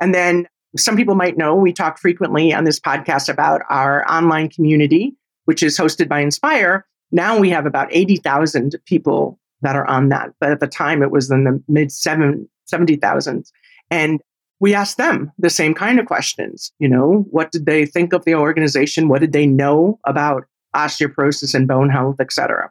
and 0.00 0.14
then 0.14 0.46
some 0.76 0.96
people 0.96 1.14
might 1.14 1.36
know 1.36 1.54
we 1.54 1.72
talk 1.72 1.98
frequently 1.98 2.52
on 2.52 2.64
this 2.64 2.80
podcast 2.80 3.28
about 3.28 3.62
our 3.70 4.08
online 4.10 4.48
community, 4.48 5.14
which 5.44 5.62
is 5.62 5.78
hosted 5.78 6.08
by 6.08 6.20
Inspire. 6.20 6.86
Now 7.12 7.38
we 7.38 7.50
have 7.50 7.66
about 7.66 7.88
80,000 7.90 8.74
people 8.86 9.38
that 9.62 9.76
are 9.76 9.86
on 9.86 10.08
that. 10.08 10.32
But 10.40 10.50
at 10.50 10.60
the 10.60 10.66
time, 10.66 11.02
it 11.02 11.10
was 11.10 11.30
in 11.30 11.44
the 11.44 11.62
mid 11.68 11.92
70,000. 11.92 13.52
And 13.90 14.20
we 14.60 14.74
asked 14.74 14.96
them 14.96 15.30
the 15.38 15.50
same 15.50 15.74
kind 15.74 16.00
of 16.00 16.06
questions. 16.06 16.72
You 16.78 16.88
know, 16.88 17.26
what 17.30 17.52
did 17.52 17.66
they 17.66 17.86
think 17.86 18.12
of 18.12 18.24
the 18.24 18.34
organization? 18.34 19.08
What 19.08 19.20
did 19.20 19.32
they 19.32 19.46
know 19.46 20.00
about 20.04 20.44
osteoporosis 20.74 21.54
and 21.54 21.68
bone 21.68 21.90
health, 21.90 22.16
et 22.18 22.32
cetera? 22.32 22.70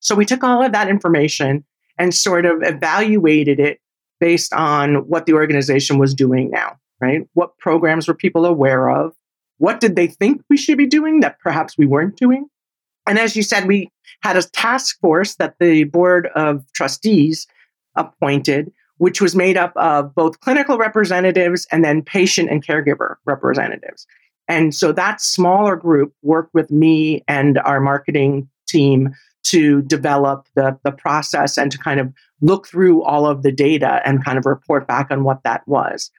So 0.00 0.14
we 0.14 0.24
took 0.24 0.44
all 0.44 0.62
of 0.62 0.72
that 0.72 0.88
information 0.88 1.64
and 1.98 2.14
sort 2.14 2.46
of 2.46 2.62
evaluated 2.62 3.60
it 3.60 3.80
based 4.20 4.52
on 4.54 5.08
what 5.08 5.26
the 5.26 5.34
organization 5.34 5.98
was 5.98 6.14
doing 6.14 6.50
now 6.50 6.78
right? 7.04 7.28
What 7.34 7.58
programs 7.58 8.08
were 8.08 8.14
people 8.14 8.46
aware 8.46 8.88
of? 8.88 9.12
What 9.58 9.80
did 9.80 9.94
they 9.94 10.06
think 10.06 10.42
we 10.48 10.56
should 10.56 10.78
be 10.78 10.86
doing 10.86 11.20
that 11.20 11.38
perhaps 11.38 11.76
we 11.78 11.86
weren't 11.86 12.16
doing? 12.16 12.46
And 13.06 13.18
as 13.18 13.36
you 13.36 13.42
said, 13.42 13.66
we 13.66 13.90
had 14.22 14.36
a 14.36 14.42
task 14.42 14.98
force 15.00 15.36
that 15.36 15.56
the 15.60 15.84
board 15.84 16.28
of 16.34 16.64
trustees 16.72 17.46
appointed, 17.94 18.72
which 18.96 19.20
was 19.20 19.36
made 19.36 19.56
up 19.56 19.72
of 19.76 20.14
both 20.14 20.40
clinical 20.40 20.78
representatives 20.78 21.66
and 21.70 21.84
then 21.84 22.02
patient 22.02 22.50
and 22.50 22.66
caregiver 22.66 23.16
representatives. 23.26 24.06
And 24.48 24.74
so 24.74 24.92
that 24.92 25.20
smaller 25.20 25.76
group 25.76 26.14
worked 26.22 26.54
with 26.54 26.70
me 26.70 27.22
and 27.28 27.58
our 27.58 27.80
marketing 27.80 28.48
team 28.66 29.14
to 29.44 29.82
develop 29.82 30.46
the, 30.54 30.78
the 30.84 30.92
process 30.92 31.58
and 31.58 31.70
to 31.70 31.78
kind 31.78 32.00
of 32.00 32.12
look 32.40 32.66
through 32.66 33.02
all 33.02 33.26
of 33.26 33.42
the 33.42 33.52
data 33.52 34.00
and 34.04 34.24
kind 34.24 34.38
of 34.38 34.46
report 34.46 34.86
back 34.86 35.10
on 35.10 35.22
what 35.24 35.42
that 35.44 35.66
was. 35.68 36.10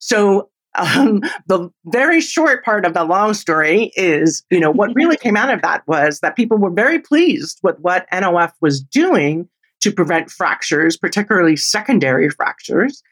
So 0.00 0.50
um, 0.74 1.20
the 1.46 1.70
very 1.86 2.20
short 2.20 2.64
part 2.64 2.84
of 2.84 2.94
the 2.94 3.04
long 3.04 3.34
story 3.34 3.92
is, 3.94 4.42
you 4.50 4.58
know, 4.60 4.70
what 4.70 4.94
really 4.94 5.16
came 5.22 5.36
out 5.36 5.52
of 5.52 5.62
that 5.62 5.86
was 5.86 6.20
that 6.20 6.36
people 6.36 6.58
were 6.58 6.70
very 6.70 6.98
pleased 6.98 7.60
with 7.62 7.78
what 7.78 8.06
NOF 8.12 8.52
was 8.60 8.80
doing 8.80 9.48
to 9.80 9.92
prevent 9.92 10.30
fractures, 10.30 10.96
particularly 10.96 11.56
secondary 11.56 12.28
fractures, 12.28 13.02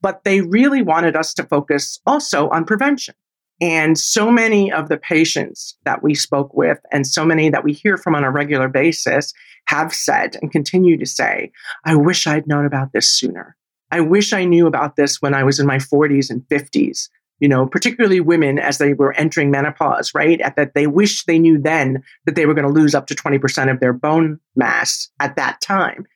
but 0.00 0.24
they 0.24 0.42
really 0.42 0.82
wanted 0.82 1.16
us 1.16 1.32
to 1.34 1.42
focus 1.42 2.00
also 2.06 2.48
on 2.50 2.64
prevention. 2.64 3.14
And 3.60 3.98
so 3.98 4.30
many 4.30 4.70
of 4.70 4.88
the 4.88 4.96
patients 4.96 5.76
that 5.84 6.02
we 6.02 6.14
spoke 6.14 6.54
with, 6.54 6.78
and 6.92 7.06
so 7.06 7.24
many 7.24 7.50
that 7.50 7.64
we 7.64 7.72
hear 7.72 7.96
from 7.96 8.14
on 8.14 8.22
a 8.22 8.30
regular 8.30 8.68
basis, 8.68 9.32
have 9.66 9.92
said 9.92 10.36
and 10.40 10.52
continue 10.52 10.96
to 10.96 11.06
say, 11.06 11.50
I 11.84 11.96
wish 11.96 12.26
I'd 12.26 12.46
known 12.46 12.66
about 12.66 12.92
this 12.92 13.08
sooner. 13.10 13.56
I 13.90 14.00
wish 14.00 14.32
I 14.32 14.44
knew 14.44 14.66
about 14.66 14.96
this 14.96 15.22
when 15.22 15.34
I 15.34 15.44
was 15.44 15.58
in 15.58 15.66
my 15.66 15.78
40s 15.78 16.30
and 16.30 16.42
50s, 16.48 17.08
you 17.40 17.48
know, 17.48 17.66
particularly 17.66 18.20
women 18.20 18.58
as 18.58 18.78
they 18.78 18.92
were 18.92 19.12
entering 19.14 19.50
menopause, 19.50 20.12
right? 20.14 20.40
At 20.40 20.56
that 20.56 20.74
they 20.74 20.86
wish 20.86 21.24
they 21.24 21.38
knew 21.38 21.58
then 21.58 22.02
that 22.26 22.34
they 22.34 22.46
were 22.46 22.54
going 22.54 22.66
to 22.66 22.80
lose 22.80 22.94
up 22.94 23.06
to 23.06 23.14
20% 23.14 23.70
of 23.70 23.80
their 23.80 23.92
bone 23.92 24.38
mass 24.56 25.08
at 25.20 25.36
that 25.36 25.60
time. 25.60 26.06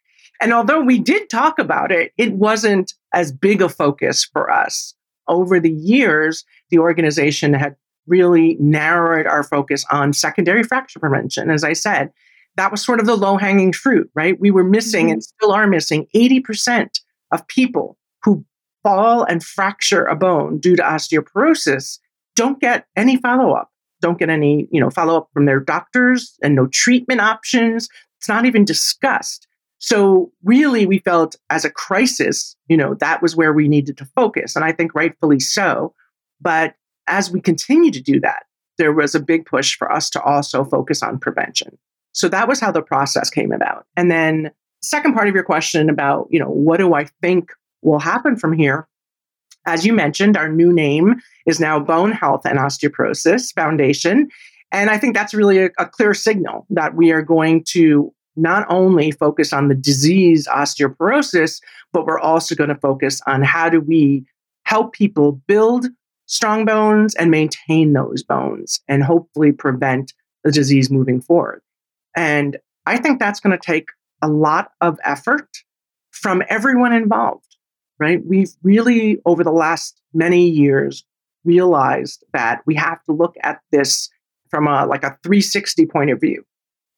And 0.41 0.52
although 0.52 0.81
we 0.81 0.99
did 0.99 1.31
talk 1.31 1.59
about 1.59 1.93
it, 1.93 2.12
it 2.19 2.33
wasn't 2.33 2.93
as 3.14 3.33
big 3.33 3.62
a 3.62 3.69
focus 3.69 4.25
for 4.25 4.50
us. 4.50 4.95
Over 5.29 5.61
the 5.61 5.71
years, 5.71 6.45
the 6.71 6.79
organization 6.79 7.55
had 7.55 7.76
really 8.09 8.57
narrowed 8.59 9.26
our 9.26 9.45
focus 9.45 9.85
on 9.91 10.12
secondary 10.12 10.64
fracture 10.64 10.99
prevention. 10.99 11.49
As 11.49 11.62
I 11.62 11.75
said, 11.75 12.11
that 12.57 12.71
was 12.71 12.85
sort 12.85 13.00
of 13.00 13.07
the 13.07 13.17
low 13.17 13.37
hanging 13.37 13.73
fruit, 13.73 14.11
right? 14.14 14.38
We 14.38 14.50
were 14.50 14.64
missing 14.64 15.07
mm-hmm. 15.07 15.12
and 15.12 15.25
still 15.25 15.52
are 15.52 15.67
missing 15.67 16.07
80% 16.14 16.88
of 17.32 17.46
people 17.48 17.98
who 18.24 18.44
fall 18.82 19.24
and 19.24 19.42
fracture 19.42 20.04
a 20.04 20.16
bone 20.16 20.58
due 20.58 20.76
to 20.76 20.82
osteoporosis 20.82 21.98
don't 22.34 22.60
get 22.60 22.86
any 22.96 23.16
follow 23.16 23.52
up, 23.52 23.70
don't 24.00 24.18
get 24.18 24.30
any, 24.30 24.68
you 24.70 24.80
know, 24.80 24.90
follow 24.90 25.16
up 25.16 25.28
from 25.32 25.46
their 25.46 25.60
doctors 25.60 26.38
and 26.42 26.54
no 26.54 26.66
treatment 26.66 27.20
options. 27.20 27.88
It's 28.18 28.28
not 28.28 28.46
even 28.46 28.64
discussed. 28.64 29.46
So 29.78 30.30
really 30.44 30.86
we 30.86 30.98
felt 30.98 31.36
as 31.50 31.64
a 31.64 31.70
crisis, 31.70 32.56
you 32.68 32.76
know, 32.76 32.94
that 33.00 33.20
was 33.20 33.34
where 33.34 33.52
we 33.52 33.68
needed 33.68 33.96
to 33.98 34.04
focus 34.14 34.56
and 34.56 34.64
I 34.64 34.72
think 34.72 34.94
rightfully 34.94 35.40
so. 35.40 35.94
But 36.40 36.74
as 37.06 37.30
we 37.30 37.40
continue 37.40 37.90
to 37.90 38.00
do 38.00 38.20
that, 38.20 38.44
there 38.78 38.92
was 38.92 39.14
a 39.14 39.20
big 39.20 39.44
push 39.44 39.76
for 39.76 39.90
us 39.90 40.08
to 40.10 40.22
also 40.22 40.64
focus 40.64 41.02
on 41.02 41.18
prevention. 41.18 41.78
So 42.12 42.28
that 42.28 42.48
was 42.48 42.60
how 42.60 42.72
the 42.72 42.82
process 42.82 43.30
came 43.30 43.52
about. 43.52 43.86
And 43.96 44.10
then 44.10 44.50
second 44.82 45.14
part 45.14 45.28
of 45.28 45.34
your 45.34 45.44
question 45.44 45.88
about, 45.88 46.28
you 46.30 46.38
know, 46.38 46.50
what 46.50 46.78
do 46.78 46.94
I 46.94 47.06
think 47.20 47.52
will 47.82 48.00
happen 48.00 48.36
from 48.36 48.52
here? 48.52 48.88
As 49.64 49.86
you 49.86 49.92
mentioned, 49.92 50.36
our 50.36 50.48
new 50.48 50.72
name 50.72 51.20
is 51.46 51.60
now 51.60 51.78
Bone 51.78 52.12
Health 52.12 52.44
and 52.44 52.58
Osteoporosis 52.58 53.54
Foundation. 53.54 54.28
And 54.72 54.90
I 54.90 54.98
think 54.98 55.14
that's 55.14 55.34
really 55.34 55.58
a, 55.58 55.70
a 55.78 55.86
clear 55.86 56.14
signal 56.14 56.66
that 56.70 56.94
we 56.94 57.12
are 57.12 57.22
going 57.22 57.64
to 57.68 58.12
not 58.34 58.66
only 58.68 59.10
focus 59.10 59.52
on 59.52 59.68
the 59.68 59.74
disease 59.74 60.48
osteoporosis, 60.48 61.60
but 61.92 62.06
we're 62.06 62.18
also 62.18 62.54
going 62.54 62.70
to 62.70 62.76
focus 62.76 63.20
on 63.26 63.42
how 63.42 63.68
do 63.68 63.80
we 63.80 64.24
help 64.64 64.94
people 64.94 65.32
build 65.46 65.86
strong 66.26 66.64
bones 66.64 67.14
and 67.16 67.30
maintain 67.30 67.92
those 67.92 68.22
bones 68.22 68.80
and 68.88 69.04
hopefully 69.04 69.52
prevent 69.52 70.14
the 70.44 70.50
disease 70.50 70.90
moving 70.90 71.20
forward. 71.20 71.60
And 72.16 72.56
I 72.86 72.96
think 72.98 73.18
that's 73.18 73.38
going 73.38 73.56
to 73.56 73.64
take 73.64 73.90
a 74.23 74.29
lot 74.29 74.71
of 74.81 74.99
effort 75.05 75.49
from 76.11 76.43
everyone 76.49 76.93
involved, 76.93 77.57
right? 77.99 78.25
We've 78.25 78.52
really, 78.62 79.19
over 79.26 79.43
the 79.45 79.52
last 79.52 80.00
many 80.14 80.49
years, 80.49 81.05
realized 81.45 82.25
that 82.33 82.62
we 82.67 82.75
have 82.76 83.02
to 83.05 83.12
look 83.12 83.35
at 83.43 83.61
this 83.73 84.09
from 84.49 84.69
a 84.69 84.87
like 84.87 85.02
a 85.02 85.19
360 85.23 85.87
point 85.87 86.11
of 86.11 86.21
view. 86.21 86.45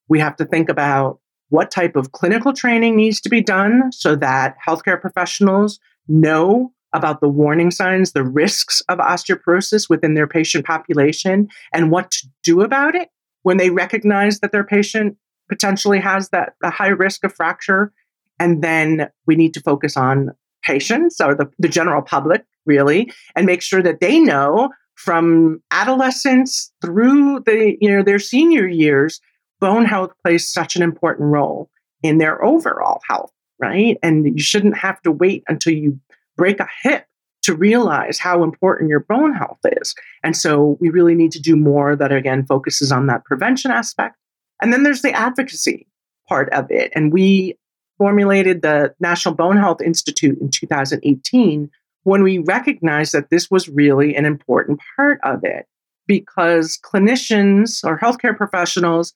We 0.08 0.20
have 0.20 0.36
to 0.36 0.44
think 0.44 0.68
about 0.68 1.20
what 1.48 1.70
type 1.70 1.96
of 1.96 2.12
clinical 2.12 2.52
training 2.52 2.96
needs 2.96 3.20
to 3.22 3.28
be 3.28 3.40
done 3.40 3.90
so 3.92 4.16
that 4.16 4.56
healthcare 4.66 5.00
professionals 5.00 5.78
know 6.08 6.72
about 6.92 7.20
the 7.20 7.28
warning 7.28 7.70
signs, 7.70 8.12
the 8.12 8.22
risks 8.22 8.80
of 8.88 8.98
osteoporosis 8.98 9.88
within 9.88 10.14
their 10.14 10.26
patient 10.26 10.64
population, 10.64 11.48
and 11.72 11.90
what 11.90 12.10
to 12.10 12.26
do 12.42 12.60
about 12.60 12.94
it 12.94 13.08
when 13.42 13.56
they 13.56 13.70
recognize 13.70 14.40
that 14.40 14.52
their 14.52 14.64
patient 14.64 15.16
potentially 15.48 16.00
has 16.00 16.30
that 16.30 16.54
a 16.62 16.70
high 16.70 16.88
risk 16.88 17.24
of 17.24 17.34
fracture. 17.34 17.92
And 18.40 18.62
then 18.62 19.10
we 19.26 19.36
need 19.36 19.54
to 19.54 19.60
focus 19.60 19.96
on 19.96 20.30
patients 20.62 21.20
or 21.20 21.34
the, 21.34 21.50
the 21.58 21.68
general 21.68 22.02
public, 22.02 22.44
really, 22.66 23.12
and 23.36 23.46
make 23.46 23.62
sure 23.62 23.82
that 23.82 24.00
they 24.00 24.18
know 24.18 24.70
from 24.96 25.62
adolescence 25.70 26.72
through 26.80 27.40
the 27.40 27.76
you 27.80 27.90
know 27.90 28.02
their 28.02 28.18
senior 28.18 28.66
years 28.66 29.20
bone 29.60 29.84
health 29.84 30.12
plays 30.22 30.48
such 30.48 30.76
an 30.76 30.82
important 30.82 31.28
role 31.30 31.68
in 32.02 32.18
their 32.18 32.44
overall 32.44 33.00
health 33.08 33.32
right 33.58 33.98
and 34.02 34.24
you 34.26 34.42
shouldn't 34.42 34.76
have 34.76 35.00
to 35.02 35.10
wait 35.10 35.42
until 35.48 35.72
you 35.72 35.98
break 36.36 36.60
a 36.60 36.68
hip 36.82 37.06
to 37.42 37.54
realize 37.54 38.18
how 38.18 38.42
important 38.42 38.88
your 38.88 39.00
bone 39.00 39.34
health 39.34 39.58
is 39.80 39.94
and 40.22 40.36
so 40.36 40.78
we 40.80 40.90
really 40.90 41.14
need 41.14 41.32
to 41.32 41.40
do 41.40 41.56
more 41.56 41.96
that 41.96 42.12
again 42.12 42.46
focuses 42.46 42.92
on 42.92 43.06
that 43.06 43.24
prevention 43.24 43.70
aspect 43.70 44.16
and 44.64 44.72
then 44.72 44.82
there's 44.82 45.02
the 45.02 45.12
advocacy 45.12 45.86
part 46.26 46.50
of 46.54 46.70
it. 46.70 46.90
And 46.94 47.12
we 47.12 47.58
formulated 47.98 48.62
the 48.62 48.94
national 48.98 49.34
bone 49.34 49.58
health 49.58 49.82
institute 49.82 50.38
in 50.40 50.48
2018 50.48 51.70
when 52.04 52.22
we 52.22 52.38
recognized 52.38 53.12
that 53.12 53.28
this 53.28 53.50
was 53.50 53.68
really 53.68 54.16
an 54.16 54.24
important 54.24 54.80
part 54.96 55.20
of 55.22 55.44
it 55.44 55.66
because 56.06 56.78
clinicians 56.82 57.84
or 57.84 57.98
healthcare 57.98 58.34
professionals 58.34 59.12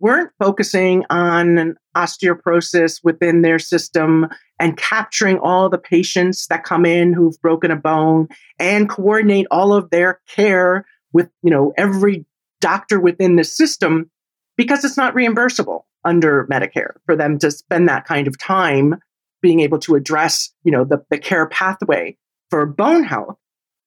weren't 0.00 0.30
focusing 0.38 1.04
on 1.10 1.76
osteoporosis 1.94 3.04
within 3.04 3.42
their 3.42 3.58
system 3.58 4.26
and 4.58 4.78
capturing 4.78 5.38
all 5.38 5.68
the 5.68 5.76
patients 5.76 6.46
that 6.46 6.64
come 6.64 6.86
in 6.86 7.12
who've 7.12 7.38
broken 7.42 7.70
a 7.70 7.76
bone 7.76 8.26
and 8.58 8.88
coordinate 8.88 9.46
all 9.50 9.74
of 9.74 9.90
their 9.90 10.18
care 10.34 10.86
with 11.12 11.28
you 11.42 11.50
know 11.50 11.74
every 11.76 12.24
doctor 12.62 12.98
within 12.98 13.36
the 13.36 13.44
system 13.44 14.10
because 14.58 14.84
it's 14.84 14.98
not 14.98 15.14
reimbursable 15.14 15.84
under 16.04 16.46
medicare 16.50 16.92
for 17.06 17.16
them 17.16 17.38
to 17.38 17.50
spend 17.50 17.88
that 17.88 18.04
kind 18.04 18.28
of 18.28 18.38
time 18.38 18.96
being 19.40 19.60
able 19.60 19.78
to 19.78 19.94
address, 19.94 20.52
you 20.64 20.72
know, 20.72 20.84
the, 20.84 21.02
the 21.08 21.16
care 21.18 21.46
pathway 21.48 22.18
for 22.50 22.66
bone 22.66 23.04
health 23.04 23.38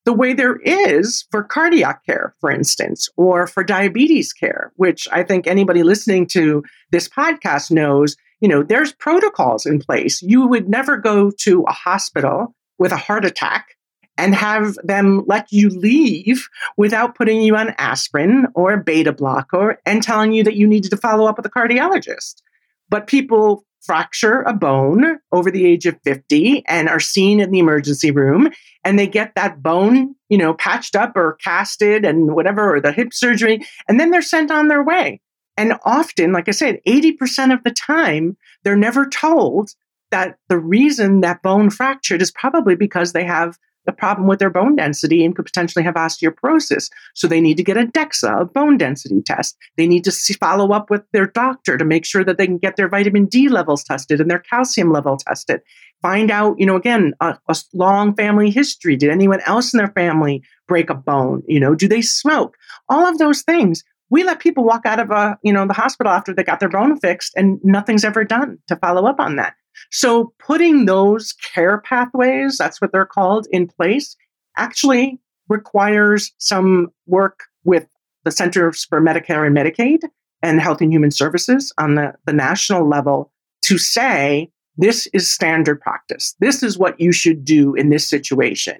the 0.05 0.13
way 0.13 0.33
there 0.33 0.57
is 0.57 1.25
for 1.29 1.43
cardiac 1.43 2.05
care, 2.05 2.35
for 2.39 2.49
instance, 2.49 3.07
or 3.17 3.45
for 3.45 3.63
diabetes 3.63 4.33
care, 4.33 4.71
which 4.75 5.07
I 5.11 5.23
think 5.23 5.45
anybody 5.45 5.83
listening 5.83 6.25
to 6.27 6.63
this 6.91 7.07
podcast 7.07 7.71
knows, 7.71 8.15
you 8.39 8.47
know, 8.47 8.63
there's 8.63 8.93
protocols 8.93 9.65
in 9.65 9.79
place. 9.79 10.21
You 10.21 10.47
would 10.47 10.67
never 10.67 10.97
go 10.97 11.31
to 11.41 11.63
a 11.67 11.71
hospital 11.71 12.55
with 12.79 12.91
a 12.91 12.97
heart 12.97 13.25
attack 13.25 13.75
and 14.17 14.35
have 14.35 14.75
them 14.83 15.23
let 15.25 15.51
you 15.51 15.69
leave 15.69 16.47
without 16.77 17.15
putting 17.15 17.41
you 17.41 17.55
on 17.55 17.73
aspirin 17.77 18.47
or 18.55 18.77
beta 18.77 19.11
blocker 19.11 19.79
and 19.85 20.03
telling 20.03 20.31
you 20.31 20.43
that 20.43 20.55
you 20.55 20.67
needed 20.67 20.91
to 20.91 20.97
follow 20.97 21.25
up 21.27 21.37
with 21.37 21.45
a 21.45 21.49
cardiologist. 21.49 22.41
But 22.89 23.07
people 23.07 23.65
fracture 23.81 24.41
a 24.41 24.53
bone 24.53 25.17
over 25.31 25.49
the 25.49 25.65
age 25.65 25.85
of 25.85 25.99
50 26.03 26.63
and 26.67 26.87
are 26.87 26.99
seen 26.99 27.39
in 27.39 27.51
the 27.51 27.59
emergency 27.59 28.11
room 28.11 28.49
and 28.83 28.97
they 28.97 29.07
get 29.07 29.33
that 29.35 29.61
bone, 29.61 30.15
you 30.29 30.37
know, 30.37 30.53
patched 30.53 30.95
up 30.95 31.15
or 31.15 31.37
casted 31.43 32.05
and 32.05 32.35
whatever, 32.35 32.75
or 32.75 32.81
the 32.81 32.91
hip 32.91 33.13
surgery, 33.13 33.65
and 33.87 33.99
then 33.99 34.11
they're 34.11 34.21
sent 34.21 34.51
on 34.51 34.67
their 34.67 34.83
way. 34.83 35.21
And 35.57 35.73
often, 35.83 36.31
like 36.31 36.47
I 36.47 36.51
said, 36.51 36.79
80% 36.87 37.53
of 37.53 37.63
the 37.63 37.71
time, 37.71 38.37
they're 38.63 38.75
never 38.75 39.07
told 39.07 39.71
that 40.09 40.37
the 40.49 40.57
reason 40.57 41.21
that 41.21 41.41
bone 41.41 41.69
fractured 41.69 42.21
is 42.21 42.31
probably 42.31 42.75
because 42.75 43.13
they 43.13 43.23
have 43.23 43.57
the 43.85 43.91
problem 43.91 44.27
with 44.27 44.39
their 44.39 44.49
bone 44.49 44.75
density 44.75 45.25
and 45.25 45.35
could 45.35 45.45
potentially 45.45 45.83
have 45.83 45.95
osteoporosis. 45.95 46.89
So 47.15 47.27
they 47.27 47.41
need 47.41 47.57
to 47.57 47.63
get 47.63 47.77
a 47.77 47.85
DEXA, 47.85 48.41
a 48.41 48.45
bone 48.45 48.77
density 48.77 49.21
test. 49.21 49.57
They 49.77 49.87
need 49.87 50.03
to 50.03 50.11
see, 50.11 50.33
follow 50.33 50.71
up 50.71 50.89
with 50.89 51.03
their 51.13 51.27
doctor 51.27 51.77
to 51.77 51.85
make 51.85 52.05
sure 52.05 52.23
that 52.23 52.37
they 52.37 52.45
can 52.45 52.57
get 52.57 52.75
their 52.75 52.87
vitamin 52.87 53.25
D 53.25 53.49
levels 53.49 53.83
tested 53.83 54.21
and 54.21 54.29
their 54.29 54.39
calcium 54.39 54.91
level 54.91 55.17
tested. 55.17 55.61
Find 56.01 56.31
out, 56.31 56.59
you 56.59 56.65
know, 56.65 56.75
again, 56.75 57.13
a, 57.21 57.37
a 57.47 57.55
long 57.73 58.15
family 58.15 58.49
history. 58.49 58.95
Did 58.95 59.09
anyone 59.11 59.41
else 59.45 59.73
in 59.73 59.77
their 59.77 59.91
family 59.91 60.43
break 60.67 60.89
a 60.89 60.95
bone? 60.95 61.43
You 61.47 61.59
know, 61.59 61.75
do 61.75 61.87
they 61.87 62.01
smoke? 62.01 62.57
All 62.89 63.07
of 63.07 63.17
those 63.17 63.41
things. 63.43 63.83
We 64.09 64.23
let 64.23 64.39
people 64.41 64.65
walk 64.65 64.85
out 64.85 64.99
of 64.99 65.09
a, 65.09 65.37
you 65.41 65.53
know, 65.53 65.65
the 65.65 65.73
hospital 65.73 66.11
after 66.11 66.33
they 66.33 66.43
got 66.43 66.59
their 66.59 66.69
bone 66.69 66.99
fixed 66.99 67.33
and 67.37 67.59
nothing's 67.63 68.03
ever 68.03 68.25
done 68.25 68.57
to 68.67 68.75
follow 68.75 69.05
up 69.05 69.19
on 69.19 69.37
that. 69.37 69.53
So 69.89 70.33
putting 70.39 70.85
those 70.85 71.33
care 71.33 71.79
pathways, 71.81 72.57
that's 72.57 72.81
what 72.81 72.91
they're 72.91 73.05
called, 73.05 73.47
in 73.51 73.67
place 73.67 74.15
actually 74.57 75.19
requires 75.49 76.31
some 76.37 76.91
work 77.07 77.41
with 77.63 77.87
the 78.23 78.31
Centers 78.31 78.85
for 78.85 79.01
Medicare 79.01 79.45
and 79.45 79.55
Medicaid 79.55 79.99
and 80.41 80.61
Health 80.61 80.81
and 80.81 80.91
Human 80.91 81.11
Services 81.11 81.73
on 81.77 81.95
the, 81.95 82.13
the 82.25 82.33
national 82.33 82.87
level 82.87 83.31
to 83.63 83.77
say 83.77 84.49
this 84.77 85.07
is 85.13 85.29
standard 85.29 85.81
practice. 85.81 86.35
This 86.39 86.63
is 86.63 86.77
what 86.77 86.99
you 86.99 87.11
should 87.11 87.43
do 87.43 87.75
in 87.75 87.89
this 87.89 88.09
situation. 88.09 88.77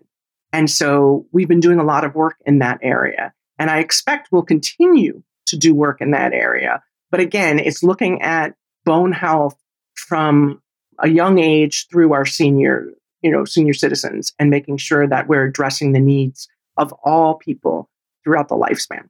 And 0.54 0.70
so 0.70 1.26
we've 1.32 1.48
been 1.48 1.60
doing 1.60 1.80
a 1.80 1.84
lot 1.84 2.04
of 2.04 2.16
work 2.16 2.36
in 2.46 2.60
that 2.60 2.80
area. 2.82 3.34
And 3.60 3.70
I 3.70 3.80
expect 3.80 4.30
we'll 4.32 4.42
continue 4.42 5.24
to 5.48 5.58
do 5.58 5.76
work 5.76 6.02
in 6.02 6.12
that 6.12 6.34
area. 6.34 6.82
But 7.10 7.20
again, 7.20 7.60
it's 7.60 7.84
looking 7.84 8.22
at 8.22 8.56
bone 8.86 9.12
health 9.12 9.56
from 9.96 10.62
a 11.02 11.10
young 11.10 11.40
age 11.40 11.88
through 11.90 12.14
our 12.14 12.26
senior, 12.26 12.88
you 13.22 13.32
know, 13.32 13.46
senior 13.46 13.74
citizens 13.74 14.34
and 14.40 14.50
making 14.50 14.78
sure 14.78 15.08
that 15.08 15.28
we're 15.28 15.46
addressing 15.46 15.94
the 15.94 16.00
needs 16.00 16.48
of 16.78 16.94
all 17.04 17.36
people 17.36 17.90
throughout 18.24 18.48
the 18.48 18.56
lifespan. 18.56 19.08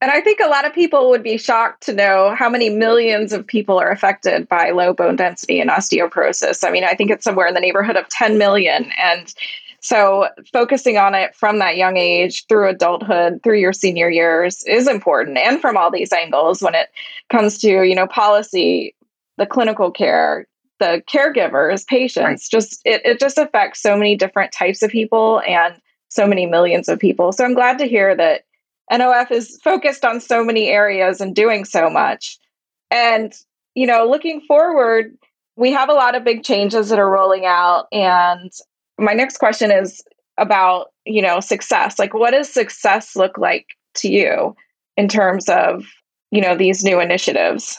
And 0.00 0.10
I 0.10 0.20
think 0.20 0.40
a 0.40 0.48
lot 0.48 0.66
of 0.66 0.74
people 0.74 1.08
would 1.10 1.22
be 1.22 1.38
shocked 1.38 1.82
to 1.84 1.94
know 1.94 2.34
how 2.36 2.50
many 2.50 2.68
millions 2.68 3.32
of 3.32 3.46
people 3.46 3.78
are 3.78 3.90
affected 3.90 4.46
by 4.48 4.70
low 4.70 4.92
bone 4.92 5.16
density 5.16 5.60
and 5.60 5.70
osteoporosis. 5.70 6.66
I 6.66 6.70
mean, 6.70 6.84
I 6.84 6.94
think 6.94 7.10
it's 7.10 7.24
somewhere 7.24 7.46
in 7.46 7.54
the 7.54 7.60
neighborhood 7.60 7.96
of 7.96 8.08
10 8.10 8.36
million. 8.36 8.90
And 9.02 9.32
so 9.80 10.28
focusing 10.52 10.98
on 10.98 11.14
it 11.14 11.34
from 11.34 11.58
that 11.58 11.76
young 11.76 11.96
age 11.96 12.46
through 12.48 12.68
adulthood, 12.68 13.42
through 13.42 13.58
your 13.60 13.72
senior 13.72 14.10
years 14.10 14.62
is 14.64 14.88
important 14.88 15.38
and 15.38 15.60
from 15.60 15.76
all 15.76 15.90
these 15.90 16.12
angles 16.12 16.60
when 16.62 16.74
it 16.74 16.88
comes 17.30 17.58
to, 17.60 17.82
you 17.84 17.94
know, 17.94 18.06
policy, 18.06 18.94
the 19.38 19.46
clinical 19.46 19.90
care, 19.90 20.46
the 20.80 21.02
caregivers, 21.08 21.86
patients, 21.86 22.24
right. 22.52 22.60
just 22.60 22.80
it, 22.84 23.02
it 23.04 23.20
just 23.20 23.38
affects 23.38 23.80
so 23.80 23.96
many 23.96 24.16
different 24.16 24.52
types 24.52 24.82
of 24.82 24.90
people 24.90 25.40
and 25.46 25.74
so 26.08 26.26
many 26.26 26.46
millions 26.46 26.88
of 26.88 26.98
people. 26.98 27.32
So 27.32 27.44
I'm 27.44 27.54
glad 27.54 27.78
to 27.78 27.86
hear 27.86 28.16
that 28.16 28.42
NOF 28.92 29.30
is 29.30 29.58
focused 29.62 30.04
on 30.04 30.20
so 30.20 30.44
many 30.44 30.68
areas 30.68 31.20
and 31.20 31.34
doing 31.34 31.64
so 31.64 31.88
much. 31.88 32.38
And, 32.90 33.32
you 33.74 33.86
know, 33.86 34.06
looking 34.08 34.40
forward, 34.42 35.16
we 35.56 35.72
have 35.72 35.88
a 35.88 35.94
lot 35.94 36.14
of 36.14 36.24
big 36.24 36.42
changes 36.42 36.88
that 36.88 36.98
are 36.98 37.10
rolling 37.10 37.46
out. 37.46 37.86
And 37.92 38.52
my 38.98 39.12
next 39.12 39.38
question 39.38 39.70
is 39.70 40.02
about, 40.36 40.88
you 41.04 41.22
know, 41.22 41.40
success. 41.40 41.98
Like, 41.98 42.14
what 42.14 42.32
does 42.32 42.52
success 42.52 43.16
look 43.16 43.38
like 43.38 43.66
to 43.96 44.08
you 44.08 44.54
in 44.96 45.08
terms 45.08 45.48
of, 45.48 45.84
you 46.30 46.40
know, 46.40 46.56
these 46.56 46.84
new 46.84 47.00
initiatives? 47.00 47.78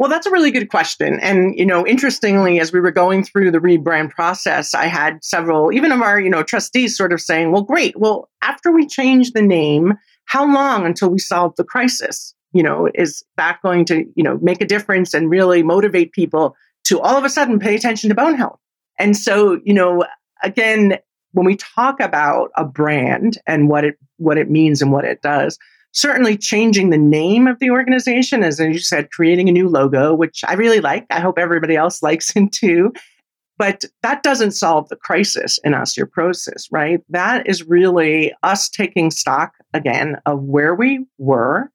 Well, 0.00 0.08
that's 0.08 0.26
a 0.26 0.30
really 0.30 0.50
good 0.50 0.70
question. 0.70 1.20
And, 1.20 1.58
you 1.58 1.66
know, 1.66 1.86
interestingly, 1.86 2.58
as 2.58 2.72
we 2.72 2.80
were 2.80 2.90
going 2.90 3.22
through 3.22 3.50
the 3.50 3.58
rebrand 3.58 4.08
process, 4.08 4.72
I 4.72 4.86
had 4.86 5.22
several, 5.22 5.74
even 5.74 5.92
of 5.92 6.00
our, 6.00 6.18
you 6.18 6.30
know, 6.30 6.42
trustees 6.42 6.96
sort 6.96 7.12
of 7.12 7.20
saying, 7.20 7.52
well, 7.52 7.64
great. 7.64 8.00
Well, 8.00 8.30
after 8.40 8.72
we 8.72 8.86
change 8.86 9.32
the 9.32 9.42
name, 9.42 9.98
how 10.24 10.50
long 10.50 10.86
until 10.86 11.10
we 11.10 11.18
solve 11.18 11.54
the 11.56 11.64
crisis? 11.64 12.34
You 12.54 12.62
know, 12.62 12.88
is 12.94 13.22
that 13.36 13.58
going 13.62 13.84
to, 13.86 14.06
you 14.14 14.24
know, 14.24 14.38
make 14.40 14.62
a 14.62 14.66
difference 14.66 15.12
and 15.12 15.28
really 15.28 15.62
motivate 15.62 16.12
people 16.12 16.56
to 16.84 16.98
all 16.98 17.18
of 17.18 17.24
a 17.24 17.28
sudden 17.28 17.58
pay 17.58 17.74
attention 17.74 18.08
to 18.08 18.14
bone 18.14 18.36
health? 18.36 18.58
And 18.98 19.14
so, 19.14 19.60
you 19.64 19.74
know, 19.74 20.06
again, 20.42 20.96
when 21.32 21.44
we 21.44 21.56
talk 21.56 22.00
about 22.00 22.52
a 22.56 22.64
brand 22.64 23.36
and 23.46 23.68
what 23.68 23.84
it 23.84 23.98
what 24.16 24.38
it 24.38 24.48
means 24.50 24.80
and 24.80 24.92
what 24.92 25.04
it 25.04 25.20
does, 25.20 25.58
certainly 25.92 26.36
changing 26.36 26.90
the 26.90 26.98
name 26.98 27.46
of 27.46 27.58
the 27.58 27.70
organization, 27.70 28.42
as 28.42 28.58
you 28.58 28.78
said, 28.78 29.10
creating 29.10 29.48
a 29.48 29.52
new 29.52 29.68
logo, 29.68 30.14
which 30.14 30.42
I 30.46 30.54
really 30.54 30.80
like. 30.80 31.06
I 31.10 31.20
hope 31.20 31.38
everybody 31.38 31.76
else 31.76 32.02
likes 32.02 32.34
it 32.36 32.52
too. 32.52 32.92
But 33.58 33.84
that 34.02 34.22
doesn't 34.22 34.52
solve 34.52 34.88
the 34.88 34.96
crisis 34.96 35.58
in 35.64 35.72
osteoporosis, 35.72 36.68
right? 36.70 37.00
That 37.10 37.46
is 37.46 37.68
really 37.68 38.32
us 38.42 38.70
taking 38.70 39.10
stock 39.10 39.52
again 39.74 40.16
of 40.24 40.42
where 40.42 40.74
we 40.74 41.04
were 41.18 41.70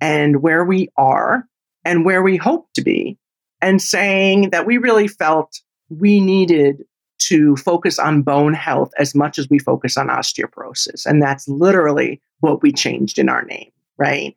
and 0.00 0.42
where 0.42 0.64
we 0.64 0.88
are 0.96 1.46
and 1.84 2.04
where 2.04 2.24
we 2.24 2.36
hope 2.36 2.66
to 2.74 2.82
be, 2.82 3.16
and 3.62 3.80
saying 3.80 4.50
that 4.50 4.66
we 4.66 4.78
really 4.78 5.06
felt 5.06 5.60
we 5.88 6.20
needed 6.20 6.82
to 7.18 7.56
focus 7.56 7.98
on 7.98 8.22
bone 8.22 8.54
health 8.54 8.92
as 8.98 9.14
much 9.14 9.38
as 9.38 9.48
we 9.50 9.58
focus 9.58 9.96
on 9.96 10.08
osteoporosis. 10.08 11.04
And 11.04 11.22
that's 11.22 11.48
literally 11.48 12.20
what 12.40 12.62
we 12.62 12.72
changed 12.72 13.18
in 13.18 13.28
our 13.28 13.42
name, 13.44 13.70
right? 13.96 14.36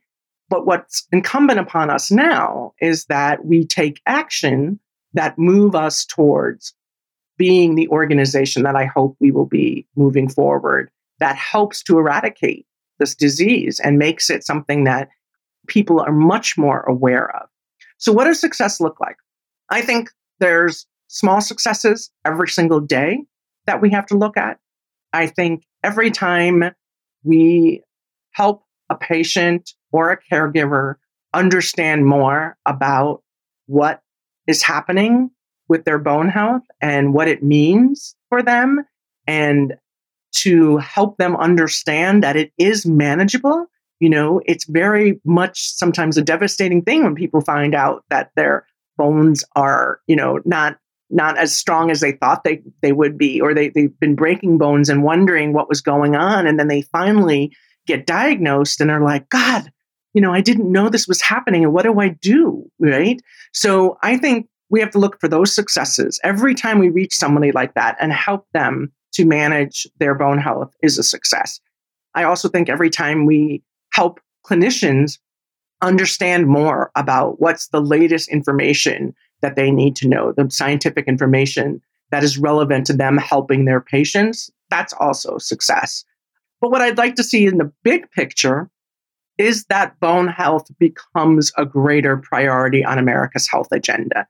But 0.49 0.65
what's 0.65 1.07
incumbent 1.11 1.59
upon 1.59 1.89
us 1.89 2.11
now 2.11 2.73
is 2.81 3.05
that 3.05 3.45
we 3.45 3.65
take 3.65 4.01
action 4.05 4.79
that 5.13 5.37
move 5.37 5.75
us 5.75 6.05
towards 6.05 6.73
being 7.37 7.75
the 7.75 7.87
organization 7.89 8.63
that 8.63 8.75
I 8.75 8.85
hope 8.85 9.15
we 9.19 9.31
will 9.31 9.45
be 9.45 9.87
moving 9.95 10.29
forward 10.29 10.91
that 11.19 11.35
helps 11.35 11.83
to 11.83 11.97
eradicate 11.97 12.65
this 12.99 13.15
disease 13.15 13.79
and 13.79 13.97
makes 13.97 14.29
it 14.29 14.43
something 14.43 14.83
that 14.83 15.09
people 15.67 15.99
are 15.99 16.11
much 16.11 16.57
more 16.57 16.81
aware 16.81 17.35
of. 17.35 17.47
So, 17.97 18.11
what 18.11 18.25
does 18.25 18.39
success 18.39 18.79
look 18.79 18.99
like? 18.99 19.17
I 19.69 19.81
think 19.81 20.09
there's 20.39 20.85
small 21.11 21.41
successes 21.41 22.09
every 22.25 22.47
single 22.47 22.79
day 22.79 23.19
that 23.65 23.81
we 23.81 23.91
have 23.91 24.05
to 24.07 24.17
look 24.17 24.37
at. 24.37 24.57
I 25.13 25.27
think 25.27 25.63
every 25.83 26.09
time 26.09 26.71
we 27.23 27.83
help 28.31 28.63
a 28.89 28.95
patient 28.95 29.73
or 29.91 30.11
a 30.11 30.17
caregiver 30.17 30.95
understand 31.33 32.05
more 32.05 32.57
about 32.65 33.21
what 33.67 34.01
is 34.47 34.63
happening 34.63 35.29
with 35.67 35.83
their 35.83 35.99
bone 35.99 36.29
health 36.29 36.63
and 36.79 37.13
what 37.13 37.27
it 37.27 37.43
means 37.43 38.15
for 38.29 38.41
them 38.41 38.85
and 39.27 39.75
to 40.31 40.77
help 40.77 41.17
them 41.17 41.35
understand 41.35 42.23
that 42.23 42.37
it 42.37 42.53
is 42.57 42.85
manageable. 42.85 43.65
You 43.99 44.09
know, 44.09 44.41
it's 44.45 44.65
very 44.65 45.19
much 45.25 45.71
sometimes 45.73 46.17
a 46.17 46.21
devastating 46.21 46.81
thing 46.81 47.03
when 47.03 47.15
people 47.15 47.41
find 47.41 47.75
out 47.75 48.05
that 48.09 48.31
their 48.35 48.65
bones 48.97 49.43
are, 49.57 49.99
you 50.07 50.15
know, 50.15 50.39
not 50.45 50.77
not 51.11 51.37
as 51.37 51.55
strong 51.55 51.91
as 51.91 51.99
they 51.99 52.13
thought 52.13 52.43
they, 52.43 52.61
they 52.81 52.91
would 52.91 53.17
be, 53.17 53.41
or 53.41 53.53
they, 53.53 53.69
they've 53.69 53.97
been 53.99 54.15
breaking 54.15 54.57
bones 54.57 54.89
and 54.89 55.03
wondering 55.03 55.53
what 55.53 55.69
was 55.69 55.81
going 55.81 56.15
on. 56.15 56.47
And 56.47 56.59
then 56.59 56.67
they 56.67 56.83
finally 56.83 57.55
get 57.85 58.05
diagnosed 58.05 58.81
and 58.81 58.89
are 58.89 59.01
like, 59.01 59.29
God, 59.29 59.71
you 60.13 60.21
know, 60.21 60.33
I 60.33 60.41
didn't 60.41 60.71
know 60.71 60.89
this 60.89 61.07
was 61.07 61.21
happening. 61.21 61.63
And 61.63 61.73
what 61.73 61.83
do 61.83 61.99
I 61.99 62.09
do? 62.09 62.69
Right. 62.79 63.21
So 63.53 63.97
I 64.03 64.17
think 64.17 64.47
we 64.69 64.79
have 64.79 64.91
to 64.91 64.99
look 64.99 65.19
for 65.19 65.27
those 65.27 65.53
successes 65.53 66.19
every 66.23 66.55
time 66.55 66.79
we 66.79 66.89
reach 66.89 67.13
somebody 67.13 67.51
like 67.51 67.73
that 67.73 67.97
and 67.99 68.13
help 68.13 68.47
them 68.53 68.91
to 69.13 69.25
manage 69.25 69.85
their 69.99 70.15
bone 70.15 70.37
health 70.37 70.73
is 70.81 70.97
a 70.97 71.03
success. 71.03 71.59
I 72.15 72.23
also 72.23 72.47
think 72.47 72.69
every 72.69 72.89
time 72.89 73.25
we 73.25 73.61
help 73.93 74.19
clinicians 74.45 75.17
understand 75.81 76.47
more 76.47 76.91
about 76.95 77.41
what's 77.41 77.67
the 77.69 77.81
latest 77.81 78.29
information 78.29 79.13
that 79.41 79.55
they 79.55 79.71
need 79.71 79.95
to 79.97 80.07
know, 80.07 80.31
the 80.31 80.49
scientific 80.49 81.07
information 81.07 81.81
that 82.11 82.23
is 82.23 82.37
relevant 82.37 82.85
to 82.87 82.93
them 82.93 83.17
helping 83.17 83.65
their 83.65 83.81
patients, 83.81 84.51
that's 84.69 84.93
also 84.93 85.37
success. 85.37 86.03
But 86.59 86.71
what 86.71 86.81
I'd 86.81 86.97
like 86.97 87.15
to 87.15 87.23
see 87.23 87.45
in 87.45 87.57
the 87.57 87.71
big 87.83 88.09
picture 88.11 88.69
is 89.37 89.65
that 89.65 89.99
bone 89.99 90.27
health 90.27 90.67
becomes 90.77 91.51
a 91.57 91.65
greater 91.65 92.17
priority 92.17 92.85
on 92.85 92.99
America's 92.99 93.47
health 93.49 93.69
agenda. 93.71 94.27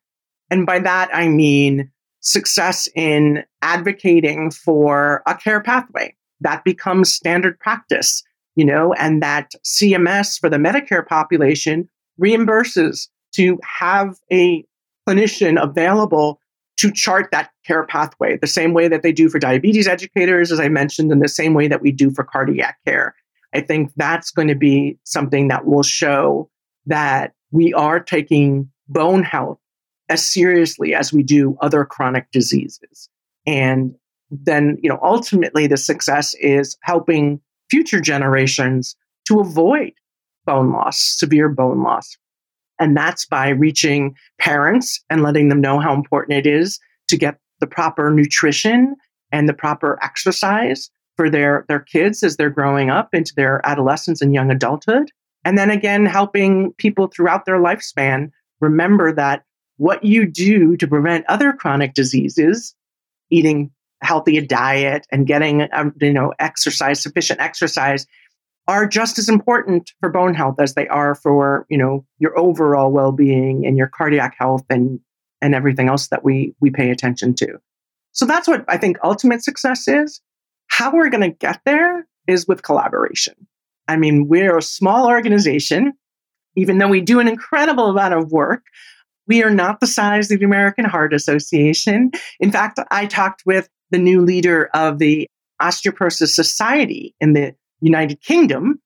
And 0.49 0.65
by 0.65 0.79
that, 0.79 1.09
I 1.13 1.27
mean 1.27 1.91
success 2.21 2.87
in 2.95 3.43
advocating 3.61 4.51
for 4.51 5.23
a 5.27 5.35
care 5.35 5.61
pathway 5.61 6.15
that 6.39 6.63
becomes 6.63 7.13
standard 7.13 7.59
practice, 7.59 8.23
you 8.55 8.65
know, 8.65 8.93
and 8.93 9.21
that 9.21 9.51
CMS 9.63 10.39
for 10.39 10.49
the 10.49 10.57
Medicare 10.57 11.05
population 11.05 11.89
reimburses 12.19 13.07
to 13.33 13.59
have 13.63 14.17
a 14.31 14.63
clinician 15.11 15.61
available 15.61 16.39
to 16.77 16.91
chart 16.91 17.29
that 17.31 17.51
care 17.65 17.85
pathway 17.85 18.37
the 18.37 18.47
same 18.47 18.73
way 18.73 18.87
that 18.87 19.03
they 19.03 19.11
do 19.11 19.29
for 19.29 19.39
diabetes 19.39 19.87
educators, 19.87 20.51
as 20.51 20.59
I 20.59 20.69
mentioned, 20.69 21.11
and 21.11 21.21
the 21.21 21.27
same 21.27 21.53
way 21.53 21.67
that 21.67 21.81
we 21.81 21.91
do 21.91 22.11
for 22.11 22.23
cardiac 22.23 22.77
care. 22.85 23.13
I 23.53 23.61
think 23.61 23.91
that's 23.97 24.31
going 24.31 24.47
to 24.47 24.55
be 24.55 24.97
something 25.03 25.49
that 25.49 25.65
will 25.65 25.83
show 25.83 26.49
that 26.85 27.33
we 27.51 27.73
are 27.73 27.99
taking 27.99 28.69
bone 28.87 29.23
health 29.23 29.59
as 30.09 30.25
seriously 30.25 30.95
as 30.95 31.13
we 31.13 31.23
do 31.23 31.57
other 31.61 31.85
chronic 31.85 32.31
diseases. 32.31 33.09
And 33.45 33.93
then, 34.29 34.77
you 34.81 34.89
know, 34.89 34.99
ultimately 35.03 35.67
the 35.67 35.77
success 35.77 36.33
is 36.35 36.77
helping 36.83 37.41
future 37.69 38.01
generations 38.01 38.95
to 39.27 39.39
avoid 39.39 39.91
bone 40.45 40.71
loss, 40.71 40.99
severe 41.19 41.49
bone 41.49 41.83
loss. 41.83 42.17
And 42.81 42.97
that's 42.97 43.25
by 43.25 43.49
reaching 43.49 44.15
parents 44.39 44.99
and 45.09 45.21
letting 45.21 45.49
them 45.49 45.61
know 45.61 45.79
how 45.79 45.93
important 45.93 46.37
it 46.37 46.47
is 46.47 46.79
to 47.09 47.15
get 47.15 47.37
the 47.59 47.67
proper 47.67 48.09
nutrition 48.09 48.95
and 49.31 49.47
the 49.47 49.53
proper 49.53 49.99
exercise 50.03 50.89
for 51.15 51.29
their, 51.29 51.63
their 51.67 51.79
kids 51.79 52.23
as 52.23 52.37
they're 52.37 52.49
growing 52.49 52.89
up 52.89 53.09
into 53.13 53.33
their 53.35 53.61
adolescence 53.65 54.19
and 54.19 54.33
young 54.33 54.49
adulthood. 54.49 55.11
And 55.45 55.57
then 55.57 55.69
again, 55.69 56.07
helping 56.07 56.73
people 56.73 57.07
throughout 57.07 57.45
their 57.45 57.59
lifespan 57.59 58.31
remember 58.59 59.13
that 59.13 59.43
what 59.77 60.03
you 60.03 60.25
do 60.25 60.75
to 60.77 60.87
prevent 60.87 61.25
other 61.27 61.53
chronic 61.53 61.93
diseases, 61.93 62.75
eating 63.29 63.71
a 64.01 64.05
healthy 64.07 64.41
diet 64.41 65.05
and 65.11 65.27
getting 65.27 65.67
um, 65.73 65.93
you 66.01 66.13
know 66.13 66.33
exercise, 66.39 67.01
sufficient 67.01 67.39
exercise, 67.39 68.07
are 68.71 68.87
just 68.87 69.19
as 69.19 69.27
important 69.27 69.91
for 69.99 70.09
bone 70.09 70.33
health 70.33 70.55
as 70.57 70.75
they 70.75 70.87
are 70.87 71.13
for 71.13 71.65
you 71.69 71.77
know 71.77 72.05
your 72.19 72.37
overall 72.39 72.89
well-being 72.89 73.65
and 73.65 73.77
your 73.77 73.87
cardiac 73.87 74.33
health 74.39 74.63
and 74.69 74.97
and 75.41 75.53
everything 75.53 75.89
else 75.89 76.07
that 76.07 76.23
we 76.23 76.55
we 76.61 76.69
pay 76.69 76.89
attention 76.89 77.35
to. 77.35 77.59
So 78.13 78.25
that's 78.25 78.47
what 78.47 78.63
I 78.69 78.77
think 78.77 78.97
ultimate 79.03 79.43
success 79.43 79.89
is. 79.89 80.21
How 80.67 80.93
we're 80.93 81.09
going 81.09 81.29
to 81.29 81.37
get 81.37 81.59
there 81.65 82.07
is 82.27 82.47
with 82.47 82.63
collaboration. 82.63 83.35
I 83.89 83.97
mean, 83.97 84.29
we're 84.29 84.57
a 84.57 84.61
small 84.61 85.05
organization, 85.07 85.91
even 86.55 86.77
though 86.77 86.87
we 86.87 87.01
do 87.01 87.19
an 87.19 87.27
incredible 87.27 87.89
amount 87.89 88.13
of 88.13 88.31
work. 88.31 88.63
We 89.27 89.43
are 89.43 89.51
not 89.51 89.81
the 89.81 89.87
size 89.87 90.31
of 90.31 90.39
the 90.39 90.45
American 90.45 90.85
Heart 90.85 91.13
Association. 91.13 92.11
In 92.39 92.51
fact, 92.51 92.79
I 92.89 93.05
talked 93.05 93.43
with 93.45 93.67
the 93.89 93.99
new 93.99 94.21
leader 94.21 94.69
of 94.73 94.97
the 94.97 95.27
Osteoporosis 95.61 96.29
Society 96.29 97.15
in 97.19 97.33
the 97.33 97.53
United 97.81 98.21
Kingdom. 98.21 98.81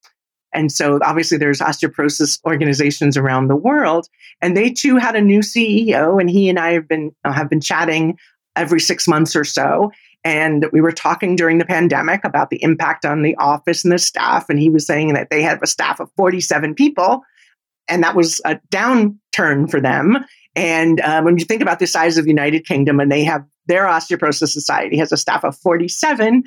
And 0.53 0.71
so 0.71 0.99
obviously 1.03 1.37
there's 1.37 1.59
osteoporosis 1.59 2.39
organizations 2.45 3.17
around 3.17 3.47
the 3.47 3.55
world. 3.55 4.07
And 4.41 4.55
they 4.55 4.69
too 4.71 4.97
had 4.97 5.15
a 5.15 5.21
new 5.21 5.39
CEO, 5.39 6.19
and 6.19 6.29
he 6.29 6.49
and 6.49 6.57
I 6.57 6.71
have 6.71 6.87
been 6.87 7.13
uh, 7.23 7.31
have 7.31 7.49
been 7.49 7.61
chatting 7.61 8.17
every 8.55 8.79
six 8.79 9.07
months 9.07 9.35
or 9.35 9.43
so. 9.43 9.91
And 10.23 10.65
we 10.71 10.81
were 10.81 10.91
talking 10.91 11.35
during 11.35 11.59
the 11.59 11.65
pandemic 11.65 12.23
about 12.23 12.49
the 12.49 12.63
impact 12.63 13.05
on 13.05 13.21
the 13.21 13.35
office 13.35 13.83
and 13.83 13.91
the 13.91 13.99
staff. 13.99 14.49
And 14.49 14.57
he 14.57 14.69
was 14.69 14.87
saying 14.87 15.13
that 15.13 15.29
they 15.29 15.43
have 15.43 15.61
a 15.61 15.67
staff 15.67 15.99
of 15.99 16.09
47 16.17 16.73
people 16.73 17.21
and 17.87 18.03
that 18.03 18.15
was 18.15 18.41
a 18.45 18.59
downturn 18.71 19.69
for 19.69 19.79
them. 19.79 20.25
And 20.55 21.01
um, 21.01 21.25
when 21.25 21.37
you 21.37 21.45
think 21.45 21.61
about 21.61 21.79
the 21.79 21.87
size 21.87 22.17
of 22.17 22.25
the 22.25 22.31
United 22.31 22.65
Kingdom, 22.65 22.99
and 22.99 23.11
they 23.11 23.23
have 23.23 23.45
their 23.67 23.85
osteoporosis 23.85 24.49
society 24.49 24.97
has 24.97 25.11
a 25.11 25.17
staff 25.17 25.43
of 25.43 25.57
47, 25.57 26.43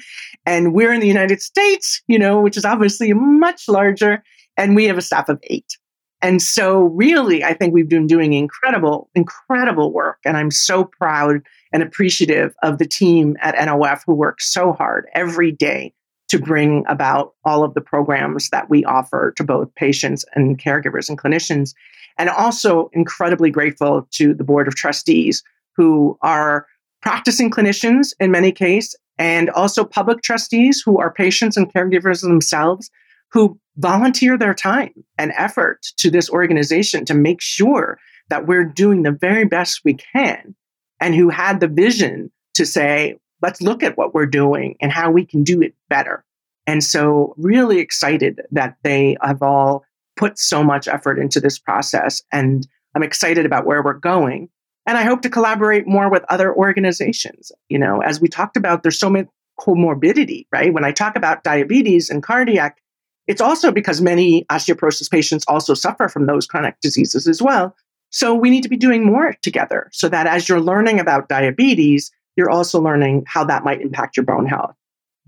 and 0.46 0.72
we're 0.72 0.92
in 0.92 1.00
the 1.00 1.06
United 1.06 1.42
States, 1.42 2.02
you 2.06 2.18
know, 2.18 2.40
which 2.40 2.56
is 2.56 2.64
obviously 2.64 3.12
much 3.12 3.68
larger, 3.68 4.22
and 4.56 4.74
we 4.76 4.84
have 4.84 4.98
a 4.98 5.02
staff 5.02 5.28
of 5.28 5.38
eight. 5.44 5.76
And 6.20 6.42
so, 6.42 6.82
really, 6.82 7.44
I 7.44 7.54
think 7.54 7.72
we've 7.72 7.88
been 7.88 8.06
doing 8.06 8.32
incredible, 8.32 9.08
incredible 9.14 9.92
work. 9.92 10.18
And 10.24 10.36
I'm 10.36 10.50
so 10.50 10.84
proud 10.84 11.40
and 11.72 11.82
appreciative 11.82 12.54
of 12.62 12.78
the 12.78 12.86
team 12.86 13.36
at 13.40 13.54
NOF 13.54 14.02
who 14.04 14.14
work 14.14 14.40
so 14.40 14.72
hard 14.72 15.06
every 15.14 15.52
day 15.52 15.94
to 16.28 16.38
bring 16.38 16.84
about 16.88 17.34
all 17.44 17.62
of 17.62 17.74
the 17.74 17.80
programs 17.80 18.50
that 18.50 18.68
we 18.68 18.84
offer 18.84 19.32
to 19.36 19.44
both 19.44 19.74
patients 19.76 20.24
and 20.34 20.58
caregivers 20.58 21.08
and 21.08 21.18
clinicians. 21.18 21.72
And 22.18 22.28
also 22.28 22.90
incredibly 22.92 23.50
grateful 23.50 24.08
to 24.12 24.34
the 24.34 24.44
board 24.44 24.66
of 24.66 24.74
trustees 24.74 25.44
who 25.76 26.18
are 26.22 26.66
practicing 27.02 27.50
clinicians 27.50 28.12
in 28.20 28.30
many 28.30 28.52
cases, 28.52 28.96
and 29.18 29.50
also 29.50 29.84
public 29.84 30.22
trustees 30.22 30.82
who 30.84 30.98
are 30.98 31.12
patients 31.12 31.56
and 31.56 31.72
caregivers 31.72 32.22
themselves 32.22 32.90
who 33.30 33.58
volunteer 33.76 34.38
their 34.38 34.54
time 34.54 34.92
and 35.18 35.32
effort 35.36 35.82
to 35.96 36.10
this 36.10 36.30
organization 36.30 37.04
to 37.04 37.14
make 37.14 37.40
sure 37.40 37.98
that 38.30 38.46
we're 38.46 38.64
doing 38.64 39.02
the 39.02 39.12
very 39.12 39.44
best 39.44 39.82
we 39.84 39.94
can 39.94 40.54
and 41.00 41.14
who 41.14 41.28
had 41.28 41.60
the 41.60 41.68
vision 41.68 42.30
to 42.54 42.66
say, 42.66 43.16
let's 43.42 43.62
look 43.62 43.82
at 43.82 43.96
what 43.96 44.14
we're 44.14 44.26
doing 44.26 44.76
and 44.80 44.90
how 44.90 45.10
we 45.10 45.24
can 45.24 45.44
do 45.44 45.60
it 45.60 45.74
better. 45.88 46.24
And 46.66 46.84
so, 46.84 47.34
really 47.38 47.78
excited 47.78 48.42
that 48.50 48.76
they 48.82 49.16
have 49.22 49.42
all 49.42 49.84
put 50.16 50.38
so 50.38 50.62
much 50.62 50.86
effort 50.86 51.18
into 51.18 51.40
this 51.40 51.58
process. 51.58 52.22
And 52.30 52.66
I'm 52.94 53.02
excited 53.02 53.46
about 53.46 53.64
where 53.64 53.82
we're 53.82 53.94
going. 53.94 54.50
And 54.88 54.96
I 54.96 55.02
hope 55.02 55.20
to 55.20 55.28
collaborate 55.30 55.86
more 55.86 56.10
with 56.10 56.24
other 56.30 56.52
organizations. 56.52 57.52
You 57.68 57.78
know, 57.78 58.00
as 58.00 58.22
we 58.22 58.28
talked 58.28 58.56
about, 58.56 58.82
there's 58.82 58.98
so 58.98 59.10
much 59.10 59.26
comorbidity, 59.60 60.46
right? 60.50 60.72
When 60.72 60.84
I 60.84 60.92
talk 60.92 61.14
about 61.14 61.44
diabetes 61.44 62.08
and 62.08 62.22
cardiac, 62.22 62.78
it's 63.26 63.42
also 63.42 63.70
because 63.70 64.00
many 64.00 64.46
osteoporosis 64.50 65.10
patients 65.10 65.44
also 65.46 65.74
suffer 65.74 66.08
from 66.08 66.24
those 66.24 66.46
chronic 66.46 66.80
diseases 66.80 67.28
as 67.28 67.42
well. 67.42 67.76
So 68.08 68.34
we 68.34 68.48
need 68.48 68.62
to 68.62 68.70
be 68.70 68.78
doing 68.78 69.04
more 69.04 69.34
together 69.42 69.90
so 69.92 70.08
that 70.08 70.26
as 70.26 70.48
you're 70.48 70.58
learning 70.58 71.00
about 71.00 71.28
diabetes, 71.28 72.10
you're 72.36 72.48
also 72.48 72.80
learning 72.80 73.24
how 73.26 73.44
that 73.44 73.64
might 73.64 73.82
impact 73.82 74.16
your 74.16 74.24
bone 74.24 74.46
health. 74.46 74.74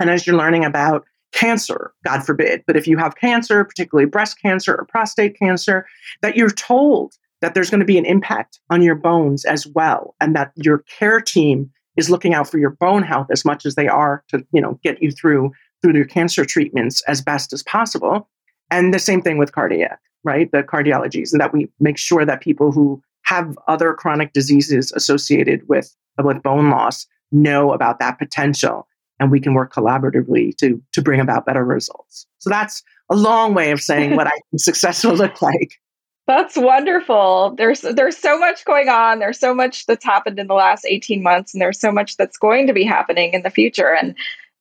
And 0.01 0.09
as 0.09 0.27
you're 0.27 0.39
learning 0.39 0.65
about 0.65 1.05
cancer, 1.33 1.93
God 2.03 2.25
forbid, 2.25 2.65
but 2.67 2.79
if 2.79 2.87
you 2.87 2.97
have 2.97 3.17
cancer, 3.17 3.63
particularly 3.63 4.09
breast 4.09 4.41
cancer 4.41 4.75
or 4.75 4.87
prostate 4.87 5.39
cancer, 5.39 5.87
that 6.23 6.35
you're 6.35 6.49
told 6.49 7.13
that 7.41 7.55
there's 7.55 7.71
going 7.71 7.81
to 7.81 7.87
be 7.87 7.99
an 7.99 8.05
impact 8.05 8.61
on 8.71 8.83
your 8.83 8.95
bones 8.95 9.45
as 9.45 9.67
well, 9.67 10.15
and 10.21 10.35
that 10.37 10.53
your 10.57 10.79
care 10.79 11.21
team 11.21 11.71
is 11.97 12.11
looking 12.11 12.35
out 12.35 12.49
for 12.49 12.59
your 12.59 12.71
bone 12.71 13.03
health 13.03 13.29
as 13.31 13.45
much 13.45 13.67
as 13.67 13.75
they 13.75 13.89
are 13.89 14.25
to, 14.29 14.45
you 14.53 14.61
know, 14.61 14.79
get 14.83 15.03
you 15.03 15.11
through 15.11 15.53
through 15.83 15.95
your 15.95 16.05
cancer 16.05 16.45
treatments 16.45 17.03
as 17.03 17.23
best 17.23 17.53
as 17.53 17.63
possible. 17.63 18.29
And 18.71 18.93
the 18.93 18.99
same 18.99 19.23
thing 19.23 19.39
with 19.39 19.53
cardiac, 19.53 19.99
right? 20.25 20.51
The 20.53 20.63
cardiologies, 20.63 21.33
and 21.33 21.41
that 21.41 21.53
we 21.53 21.69
make 21.81 21.99
sure 21.99 22.25
that 22.25 22.43
people 22.43 22.71
who 22.71 23.03
have 23.23 23.57
other 23.67 23.95
chronic 23.95 24.33
diseases 24.33 24.93
associated 24.93 25.69
with, 25.69 25.95
with 26.23 26.43
bone 26.43 26.71
loss 26.71 27.07
know 27.33 27.73
about 27.73 27.99
that 28.01 28.19
potential 28.19 28.87
and 29.21 29.31
we 29.31 29.39
can 29.39 29.55
work 29.55 29.73
collaboratively 29.73 30.57
to 30.57 30.83
to 30.93 31.03
bring 31.03 31.21
about 31.21 31.47
better 31.47 31.65
results. 31.65 32.27
So 32.39 32.51
that's 32.51 32.83
a 33.11 33.15
long 33.15 33.55
way 33.55 33.71
of 33.71 33.81
saying 33.81 34.17
what 34.17 34.27
I 34.27 34.31
think 34.31 34.61
success 34.61 35.05
will 35.05 35.15
look 35.15 35.41
like. 35.43 35.79
That's 36.27 36.57
wonderful. 36.57 37.55
There's 37.57 37.81
there's 37.81 38.17
so 38.17 38.39
much 38.39 38.65
going 38.65 38.89
on. 38.89 39.19
There's 39.19 39.39
so 39.39 39.55
much 39.55 39.87
that's 39.87 40.05
happened 40.05 40.39
in 40.39 40.47
the 40.47 40.55
last 40.55 40.85
18 40.87 41.23
months 41.23 41.53
and 41.53 41.61
there's 41.61 41.81
so 41.81 41.91
much 41.91 42.17
that's 42.17 42.37
going 42.37 42.67
to 42.69 42.73
be 42.73 42.85
happening 42.85 43.33
in 43.33 43.43
the 43.43 43.51
future 43.51 43.93
and 43.95 44.15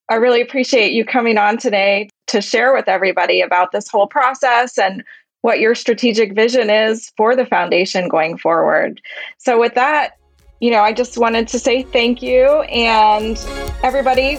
I 0.10 0.16
really 0.16 0.42
appreciate 0.42 0.92
you 0.92 1.06
coming 1.06 1.38
on 1.38 1.58
today 1.58 2.10
to 2.28 2.42
share 2.42 2.74
with 2.74 2.88
everybody 2.88 3.42
about 3.42 3.72
this 3.72 3.88
whole 3.88 4.08
process 4.08 4.80
and 4.80 5.04
what 5.42 5.60
your 5.60 5.76
strategic 5.76 6.34
vision 6.34 6.70
is 6.70 7.12
for 7.16 7.36
the 7.36 7.46
foundation 7.46 8.10
going 8.10 8.38
forward. 8.38 9.00
So 9.38 9.60
with 9.60 9.76
that, 9.76 10.18
you 10.60 10.72
know, 10.72 10.82
I 10.82 10.94
just 10.94 11.18
wanted 11.18 11.48
to 11.50 11.60
say 11.60 11.84
thank 11.84 12.22
you. 12.22 12.62
And 12.64 13.38
everybody, 13.84 14.38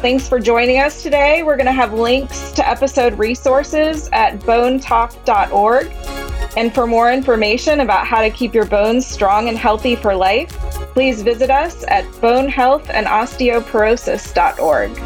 thanks 0.00 0.26
for 0.26 0.40
joining 0.40 0.78
us 0.80 1.02
today. 1.02 1.42
We're 1.42 1.56
going 1.56 1.66
to 1.66 1.72
have 1.72 1.92
links 1.92 2.50
to 2.52 2.68
episode 2.68 3.18
resources 3.18 4.08
at 4.12 4.40
bonetalk.org. 4.40 6.19
And 6.56 6.74
for 6.74 6.86
more 6.86 7.12
information 7.12 7.80
about 7.80 8.06
how 8.06 8.22
to 8.22 8.30
keep 8.30 8.54
your 8.54 8.66
bones 8.66 9.06
strong 9.06 9.48
and 9.48 9.56
healthy 9.56 9.96
for 9.96 10.14
life, 10.14 10.50
please 10.92 11.22
visit 11.22 11.50
us 11.50 11.84
at 11.88 12.04
bonehealthandosteoporosis.org. 12.20 14.96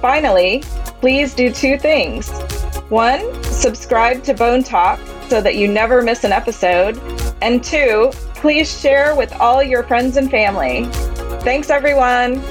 Finally, 0.00 0.62
please 1.00 1.34
do 1.34 1.52
two 1.52 1.76
things. 1.78 2.30
One, 2.90 3.42
subscribe 3.44 4.22
to 4.24 4.34
Bone 4.34 4.62
Talk 4.62 5.00
so 5.28 5.40
that 5.40 5.56
you 5.56 5.68
never 5.68 6.02
miss 6.02 6.24
an 6.24 6.32
episode. 6.32 6.98
And 7.40 7.62
two, 7.62 8.10
please 8.34 8.80
share 8.80 9.14
with 9.14 9.32
all 9.34 9.62
your 9.62 9.84
friends 9.84 10.16
and 10.16 10.30
family. 10.30 10.86
Thanks, 11.42 11.70
everyone. 11.70 12.42